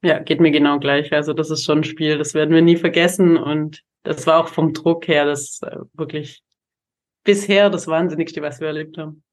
Ja, 0.03 0.19
geht 0.19 0.39
mir 0.39 0.51
genau 0.51 0.79
gleich. 0.79 1.11
Also 1.11 1.33
das 1.33 1.49
ist 1.49 1.63
schon 1.63 1.79
ein 1.79 1.83
Spiel, 1.83 2.19
das 2.19 2.35
werden 2.35 2.53
wir 2.53 2.61
nie 2.61 2.77
vergessen. 2.77 3.35
Und 3.35 3.81
das 4.03 4.27
war 4.27 4.43
auch 4.43 4.47
vom 4.47 4.73
Druck 4.73 5.07
her 5.07 5.25
das 5.25 5.59
äh, 5.63 5.77
wirklich 5.93 6.43
bisher 7.23 7.71
das 7.71 7.87
Wahnsinnigste, 7.87 8.43
was 8.43 8.59
wir 8.59 8.67
erlebt 8.67 8.97
haben. 8.97 9.23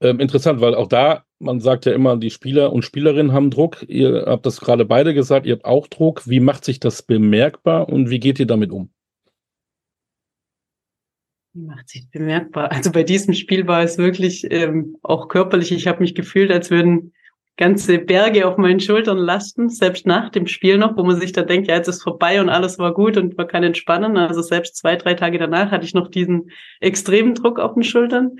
Ähm, 0.00 0.20
interessant, 0.20 0.60
weil 0.60 0.76
auch 0.76 0.86
da, 0.86 1.24
man 1.40 1.60
sagt 1.60 1.86
ja 1.86 1.92
immer, 1.92 2.16
die 2.16 2.30
Spieler 2.30 2.72
und 2.72 2.84
Spielerinnen 2.84 3.32
haben 3.32 3.50
Druck. 3.50 3.82
Ihr 3.88 4.26
habt 4.26 4.46
das 4.46 4.60
gerade 4.60 4.84
beide 4.84 5.12
gesagt, 5.12 5.44
ihr 5.44 5.54
habt 5.54 5.64
auch 5.64 5.88
Druck. 5.88 6.28
Wie 6.28 6.40
macht 6.40 6.64
sich 6.64 6.78
das 6.78 7.02
bemerkbar 7.02 7.88
und 7.88 8.10
wie 8.10 8.20
geht 8.20 8.38
ihr 8.38 8.46
damit 8.46 8.70
um? 8.70 8.90
Wie 11.52 11.62
macht 11.62 11.88
sich 11.88 12.08
bemerkbar? 12.10 12.70
Also 12.70 12.92
bei 12.92 13.02
diesem 13.02 13.34
Spiel 13.34 13.66
war 13.66 13.82
es 13.82 13.98
wirklich 13.98 14.46
ähm, 14.50 14.96
auch 15.02 15.28
körperlich. 15.28 15.72
Ich 15.72 15.88
habe 15.88 16.00
mich 16.00 16.14
gefühlt, 16.14 16.52
als 16.52 16.70
würden 16.70 17.12
ganze 17.56 17.98
Berge 17.98 18.46
auf 18.46 18.56
meinen 18.56 18.80
Schultern 18.80 19.18
lasten, 19.18 19.68
selbst 19.68 20.06
nach 20.06 20.30
dem 20.30 20.46
Spiel 20.46 20.78
noch, 20.78 20.96
wo 20.96 21.02
man 21.04 21.20
sich 21.20 21.32
da 21.32 21.42
denkt, 21.42 21.68
ja, 21.68 21.76
jetzt 21.76 21.88
ist 21.88 22.02
vorbei 22.02 22.40
und 22.40 22.48
alles 22.48 22.78
war 22.78 22.94
gut 22.94 23.16
und 23.16 23.36
man 23.36 23.48
kann 23.48 23.64
entspannen. 23.64 24.16
Also 24.16 24.42
selbst 24.42 24.76
zwei, 24.76 24.96
drei 24.96 25.14
Tage 25.14 25.38
danach 25.38 25.70
hatte 25.70 25.84
ich 25.84 25.92
noch 25.92 26.08
diesen 26.08 26.50
extremen 26.80 27.34
Druck 27.34 27.58
auf 27.58 27.74
den 27.74 27.82
Schultern. 27.82 28.36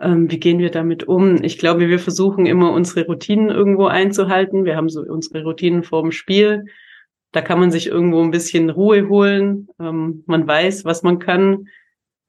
Ähm, 0.00 0.30
wie 0.30 0.40
gehen 0.40 0.58
wir 0.58 0.70
damit 0.70 1.04
um? 1.04 1.42
Ich 1.44 1.58
glaube, 1.58 1.88
wir 1.88 1.98
versuchen 1.98 2.46
immer 2.46 2.72
unsere 2.72 3.06
Routinen 3.06 3.50
irgendwo 3.50 3.86
einzuhalten. 3.86 4.64
Wir 4.64 4.76
haben 4.76 4.88
so 4.88 5.02
unsere 5.02 5.44
Routinen 5.44 5.84
vor 5.84 6.02
dem 6.02 6.12
Spiel. 6.12 6.64
Da 7.30 7.42
kann 7.42 7.60
man 7.60 7.70
sich 7.70 7.88
irgendwo 7.88 8.22
ein 8.22 8.30
bisschen 8.30 8.70
Ruhe 8.70 9.08
holen. 9.08 9.68
Ähm, 9.78 10.24
man 10.26 10.46
weiß, 10.48 10.84
was 10.84 11.02
man 11.02 11.18
kann. 11.18 11.68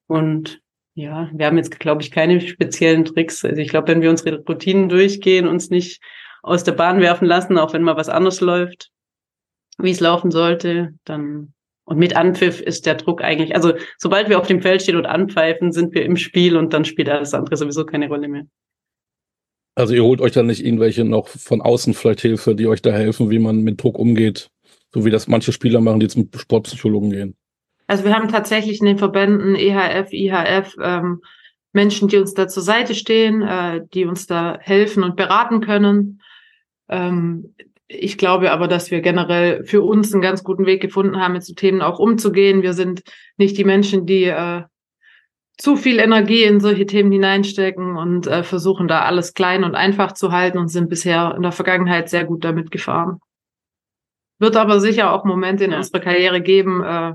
Und 0.09 0.61
ja, 0.95 1.29
wir 1.33 1.45
haben 1.45 1.57
jetzt, 1.57 1.79
glaube 1.79 2.01
ich, 2.01 2.11
keine 2.11 2.41
speziellen 2.41 3.05
Tricks. 3.05 3.45
Also 3.45 3.61
ich 3.61 3.69
glaube, 3.69 3.87
wenn 3.89 4.01
wir 4.01 4.09
unsere 4.09 4.39
Routinen 4.39 4.89
durchgehen, 4.89 5.47
uns 5.47 5.69
nicht 5.69 6.01
aus 6.41 6.63
der 6.63 6.71
Bahn 6.71 6.99
werfen 6.99 7.25
lassen, 7.27 7.57
auch 7.57 7.73
wenn 7.73 7.83
mal 7.83 7.95
was 7.95 8.09
anderes 8.09 8.41
läuft, 8.41 8.89
wie 9.77 9.91
es 9.91 9.99
laufen 9.99 10.31
sollte, 10.31 10.93
dann 11.05 11.53
und 11.85 11.97
mit 11.97 12.15
Anpfiff 12.15 12.61
ist 12.61 12.85
der 12.85 12.95
Druck 12.95 13.23
eigentlich, 13.23 13.55
also 13.55 13.73
sobald 13.97 14.29
wir 14.29 14.37
auf 14.37 14.45
dem 14.45 14.61
Feld 14.61 14.83
stehen 14.83 14.95
und 14.95 15.07
anpfeifen, 15.07 15.71
sind 15.71 15.95
wir 15.95 16.05
im 16.05 16.17
Spiel 16.17 16.55
und 16.55 16.71
dann 16.71 16.85
spielt 16.85 17.09
alles 17.09 17.33
andere 17.33 17.57
sowieso 17.57 17.83
keine 17.83 18.07
Rolle 18.07 18.27
mehr. 18.27 18.45
Also 19.73 19.95
ihr 19.95 20.03
holt 20.03 20.21
euch 20.21 20.33
dann 20.33 20.45
nicht 20.45 20.63
irgendwelche 20.63 21.03
noch 21.03 21.27
von 21.27 21.61
außen 21.61 21.95
vielleicht 21.95 22.21
Hilfe, 22.21 22.53
die 22.53 22.67
euch 22.67 22.83
da 22.83 22.91
helfen, 22.91 23.31
wie 23.31 23.39
man 23.39 23.61
mit 23.61 23.81
Druck 23.81 23.97
umgeht, 23.97 24.51
so 24.93 25.03
wie 25.03 25.09
das 25.09 25.27
manche 25.27 25.51
Spieler 25.51 25.81
machen, 25.81 25.99
die 25.99 26.07
zum 26.07 26.29
Sportpsychologen 26.35 27.09
gehen. 27.09 27.35
Also 27.89 28.03
wir 28.03 28.13
haben 28.13 28.27
tatsächlich 28.27 28.81
in 28.81 28.85
den 28.85 28.99
Verbänden 28.99 29.55
EHF, 29.55 30.13
IHF 30.13 30.75
ähm, 30.79 31.23
Menschen, 31.73 32.07
die 32.07 32.17
uns 32.17 32.35
da 32.35 32.47
zur 32.47 32.61
Seite 32.61 32.93
stehen, 32.93 33.41
äh, 33.41 33.81
die 33.95 34.05
uns 34.05 34.27
da 34.27 34.59
helfen 34.61 35.03
und 35.03 35.15
beraten 35.15 35.59
können. 35.59 36.21
Ähm, 36.87 37.55
ich 37.87 38.19
glaube 38.19 38.51
aber, 38.51 38.67
dass 38.67 38.91
wir 38.91 39.01
generell 39.01 39.63
für 39.63 39.81
uns 39.81 40.13
einen 40.13 40.21
ganz 40.21 40.43
guten 40.43 40.67
Weg 40.67 40.83
gefunden 40.83 41.19
haben, 41.19 41.33
mit 41.33 41.43
so 41.43 41.55
Themen 41.55 41.81
auch 41.81 41.97
umzugehen. 41.97 42.61
Wir 42.61 42.73
sind 42.73 43.01
nicht 43.37 43.57
die 43.57 43.63
Menschen, 43.63 44.05
die 44.05 44.25
äh, 44.25 44.65
zu 45.57 45.75
viel 45.75 45.97
Energie 45.97 46.43
in 46.43 46.59
solche 46.59 46.85
Themen 46.85 47.11
hineinstecken 47.11 47.97
und 47.97 48.27
äh, 48.27 48.43
versuchen 48.43 48.87
da 48.87 49.01
alles 49.01 49.33
klein 49.33 49.63
und 49.63 49.73
einfach 49.73 50.11
zu 50.11 50.31
halten 50.31 50.59
und 50.59 50.67
sind 50.67 50.89
bisher 50.89 51.33
in 51.35 51.41
der 51.41 51.51
Vergangenheit 51.51 52.07
sehr 52.07 52.25
gut 52.25 52.43
damit 52.43 52.69
gefahren. 52.69 53.19
Wird 54.37 54.55
aber 54.57 54.79
sicher 54.79 55.11
auch 55.11 55.25
Momente 55.25 55.63
in 55.63 55.73
unserer 55.73 56.01
Karriere 56.01 56.39
geben, 56.39 56.83
äh, 56.83 57.13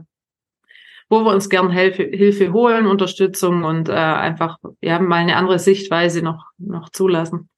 wo 1.14 1.24
wir 1.24 1.32
uns 1.32 1.48
gern 1.48 1.70
Hilfe, 1.70 2.02
Hilfe 2.02 2.52
holen, 2.52 2.86
Unterstützung 2.86 3.62
und 3.62 3.88
äh, 3.88 3.92
einfach 3.92 4.58
ja 4.80 4.98
mal 4.98 5.16
eine 5.16 5.36
andere 5.36 5.60
Sichtweise 5.60 6.22
noch, 6.22 6.44
noch 6.58 6.88
zulassen. 6.88 7.48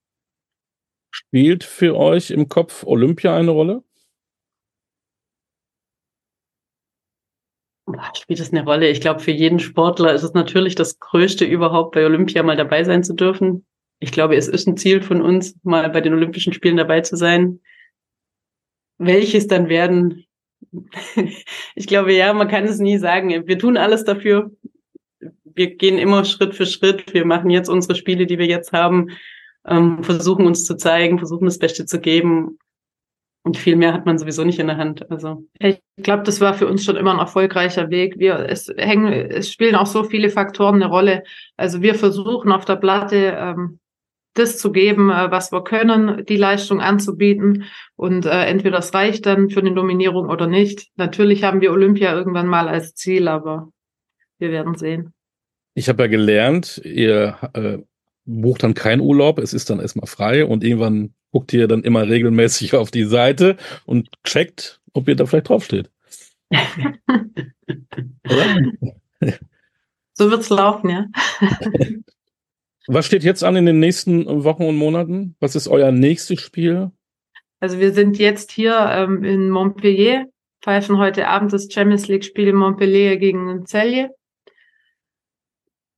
Spielt 1.10 1.64
für 1.64 1.96
euch 1.96 2.30
im 2.30 2.50
Kopf 2.50 2.84
Olympia 2.84 3.34
eine 3.34 3.50
Rolle? 3.50 3.82
Spielt 8.14 8.40
es 8.40 8.52
eine 8.52 8.64
Rolle? 8.64 8.90
Ich 8.90 9.00
glaube, 9.00 9.20
für 9.20 9.30
jeden 9.30 9.58
Sportler 9.58 10.12
ist 10.12 10.24
es 10.24 10.34
natürlich 10.34 10.74
das 10.74 10.98
Größte 10.98 11.46
überhaupt, 11.46 11.94
bei 11.94 12.04
Olympia 12.04 12.42
mal 12.42 12.56
dabei 12.56 12.84
sein 12.84 13.02
zu 13.02 13.14
dürfen. 13.14 13.64
Ich 13.98 14.12
glaube, 14.12 14.36
es 14.36 14.48
ist 14.48 14.68
ein 14.68 14.76
Ziel 14.76 15.00
von 15.00 15.22
uns, 15.22 15.56
mal 15.62 15.88
bei 15.88 16.02
den 16.02 16.12
Olympischen 16.12 16.52
Spielen 16.52 16.76
dabei 16.76 17.00
zu 17.00 17.16
sein. 17.16 17.60
Welches 18.98 19.46
dann 19.46 19.70
werden, 19.70 20.25
ich 21.74 21.86
glaube, 21.86 22.14
ja, 22.14 22.32
man 22.32 22.48
kann 22.48 22.64
es 22.64 22.78
nie 22.78 22.98
sagen. 22.98 23.46
Wir 23.46 23.58
tun 23.58 23.76
alles 23.76 24.04
dafür. 24.04 24.50
Wir 25.44 25.76
gehen 25.76 25.98
immer 25.98 26.24
Schritt 26.24 26.54
für 26.54 26.66
Schritt. 26.66 27.12
Wir 27.14 27.24
machen 27.24 27.50
jetzt 27.50 27.68
unsere 27.68 27.94
Spiele, 27.94 28.26
die 28.26 28.38
wir 28.38 28.46
jetzt 28.46 28.72
haben, 28.72 29.10
ähm, 29.66 30.02
versuchen 30.04 30.46
uns 30.46 30.64
zu 30.64 30.76
zeigen, 30.76 31.18
versuchen 31.18 31.46
das 31.46 31.58
Beste 31.58 31.86
zu 31.86 32.00
geben. 32.00 32.58
Und 33.42 33.56
viel 33.56 33.76
mehr 33.76 33.92
hat 33.92 34.06
man 34.06 34.18
sowieso 34.18 34.42
nicht 34.42 34.58
in 34.58 34.66
der 34.66 34.76
Hand. 34.76 35.08
Also 35.08 35.44
ich 35.60 35.80
glaube, 35.98 36.24
das 36.24 36.40
war 36.40 36.54
für 36.54 36.66
uns 36.66 36.84
schon 36.84 36.96
immer 36.96 37.12
ein 37.12 37.20
erfolgreicher 37.20 37.90
Weg. 37.90 38.18
Wir 38.18 38.40
es 38.40 38.68
hängen, 38.76 39.12
es 39.12 39.52
spielen 39.52 39.76
auch 39.76 39.86
so 39.86 40.02
viele 40.02 40.30
Faktoren 40.30 40.76
eine 40.76 40.86
Rolle. 40.86 41.22
Also 41.56 41.80
wir 41.80 41.94
versuchen 41.94 42.50
auf 42.50 42.64
der 42.64 42.74
Platte 42.74 43.36
ähm, 43.38 43.78
das 44.38 44.58
zu 44.58 44.72
geben, 44.72 45.10
äh, 45.10 45.30
was 45.30 45.52
wir 45.52 45.62
können, 45.64 46.24
die 46.26 46.36
Leistung 46.36 46.80
anzubieten. 46.80 47.64
Und 47.96 48.26
äh, 48.26 48.44
entweder 48.44 48.76
das 48.76 48.94
reicht 48.94 49.26
dann 49.26 49.50
für 49.50 49.60
eine 49.60 49.70
Nominierung 49.70 50.28
oder 50.28 50.46
nicht. 50.46 50.88
Natürlich 50.96 51.42
haben 51.44 51.60
wir 51.60 51.72
Olympia 51.72 52.14
irgendwann 52.14 52.46
mal 52.46 52.68
als 52.68 52.94
Ziel, 52.94 53.28
aber 53.28 53.68
wir 54.38 54.50
werden 54.50 54.76
sehen. 54.76 55.12
Ich 55.74 55.88
habe 55.88 56.04
ja 56.04 56.08
gelernt, 56.08 56.80
ihr 56.84 57.36
äh, 57.52 57.78
bucht 58.24 58.62
dann 58.62 58.74
keinen 58.74 59.00
Urlaub, 59.00 59.38
es 59.38 59.54
ist 59.54 59.70
dann 59.70 59.80
erstmal 59.80 60.06
frei 60.06 60.44
und 60.44 60.64
irgendwann 60.64 61.14
guckt 61.32 61.52
ihr 61.52 61.68
dann 61.68 61.82
immer 61.82 62.08
regelmäßig 62.08 62.74
auf 62.74 62.90
die 62.90 63.04
Seite 63.04 63.56
und 63.84 64.08
checkt, 64.24 64.80
ob 64.94 65.08
ihr 65.08 65.16
da 65.16 65.26
vielleicht 65.26 65.48
draufsteht. 65.48 65.90
Oder? 68.24 68.62
So 70.14 70.30
wird's 70.30 70.48
laufen, 70.48 70.90
ja. 70.90 71.06
Was 72.88 73.06
steht 73.06 73.24
jetzt 73.24 73.42
an 73.42 73.56
in 73.56 73.66
den 73.66 73.80
nächsten 73.80 74.44
Wochen 74.44 74.64
und 74.64 74.76
Monaten? 74.76 75.36
Was 75.40 75.56
ist 75.56 75.68
euer 75.68 75.90
nächstes 75.90 76.40
Spiel? 76.40 76.92
Also 77.58 77.80
wir 77.80 77.92
sind 77.92 78.18
jetzt 78.18 78.52
hier 78.52 78.78
ähm, 78.90 79.24
in 79.24 79.50
Montpellier, 79.50 80.26
pfeifen 80.62 80.98
heute 80.98 81.28
Abend 81.28 81.52
das 81.52 81.68
Champions 81.72 82.06
League 82.06 82.24
Spiel 82.24 82.48
in 82.48 82.56
Montpellier 82.56 83.16
gegen 83.16 83.66
Celje. 83.66 84.10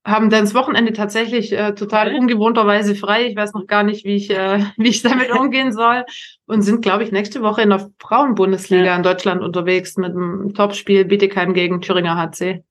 Haben 0.05 0.29
dann 0.31 0.45
das 0.45 0.55
Wochenende 0.55 0.93
tatsächlich 0.93 1.51
äh, 1.51 1.75
total 1.75 2.15
ungewohnterweise 2.15 2.95
frei. 2.95 3.27
Ich 3.27 3.35
weiß 3.35 3.53
noch 3.53 3.67
gar 3.67 3.83
nicht, 3.83 4.05
wie 4.05 4.15
ich, 4.15 4.31
äh, 4.31 4.63
wie 4.77 4.89
ich 4.89 5.03
damit 5.03 5.31
umgehen 5.31 5.73
soll. 5.73 6.05
Und 6.47 6.63
sind, 6.63 6.81
glaube 6.81 7.03
ich, 7.03 7.11
nächste 7.11 7.41
Woche 7.43 7.61
in 7.61 7.69
der 7.69 7.91
Frauenbundesliga 7.99 8.85
ja. 8.85 8.95
in 8.95 9.03
Deutschland 9.03 9.43
unterwegs 9.43 9.97
mit 9.97 10.11
einem 10.11 10.53
Topspiel 10.55 11.05
Bietigheim 11.05 11.53
gegen 11.53 11.81
Thüringer 11.81 12.15
HC. 12.15 12.63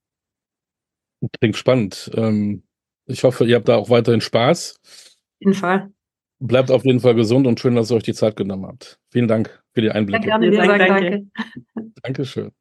Klingt 1.39 1.55
spannend. 1.55 2.11
Ähm 2.15 2.63
ich 3.09 3.23
hoffe, 3.23 3.45
ihr 3.45 3.55
habt 3.55 3.67
da 3.67 3.75
auch 3.75 3.89
weiterhin 3.89 4.21
Spaß. 4.21 4.79
Auf 4.83 5.17
jeden 5.39 5.53
Fall. 5.53 5.91
Bleibt 6.39 6.71
auf 6.71 6.85
jeden 6.85 7.01
Fall 7.01 7.15
gesund 7.15 7.47
und 7.47 7.59
schön, 7.59 7.75
dass 7.75 7.91
ihr 7.91 7.97
euch 7.97 8.03
die 8.03 8.13
Zeit 8.13 8.37
genommen 8.37 8.65
habt. 8.65 8.99
Vielen 9.09 9.27
Dank 9.27 9.61
für 9.73 9.81
die 9.81 9.91
Einblicke. 9.91 10.27
Ja, 10.27 10.37
gerne, 10.37 10.51
wir 10.51 10.65
sagen 10.65 10.79
danke. 10.79 11.91
Dankeschön. 12.01 12.51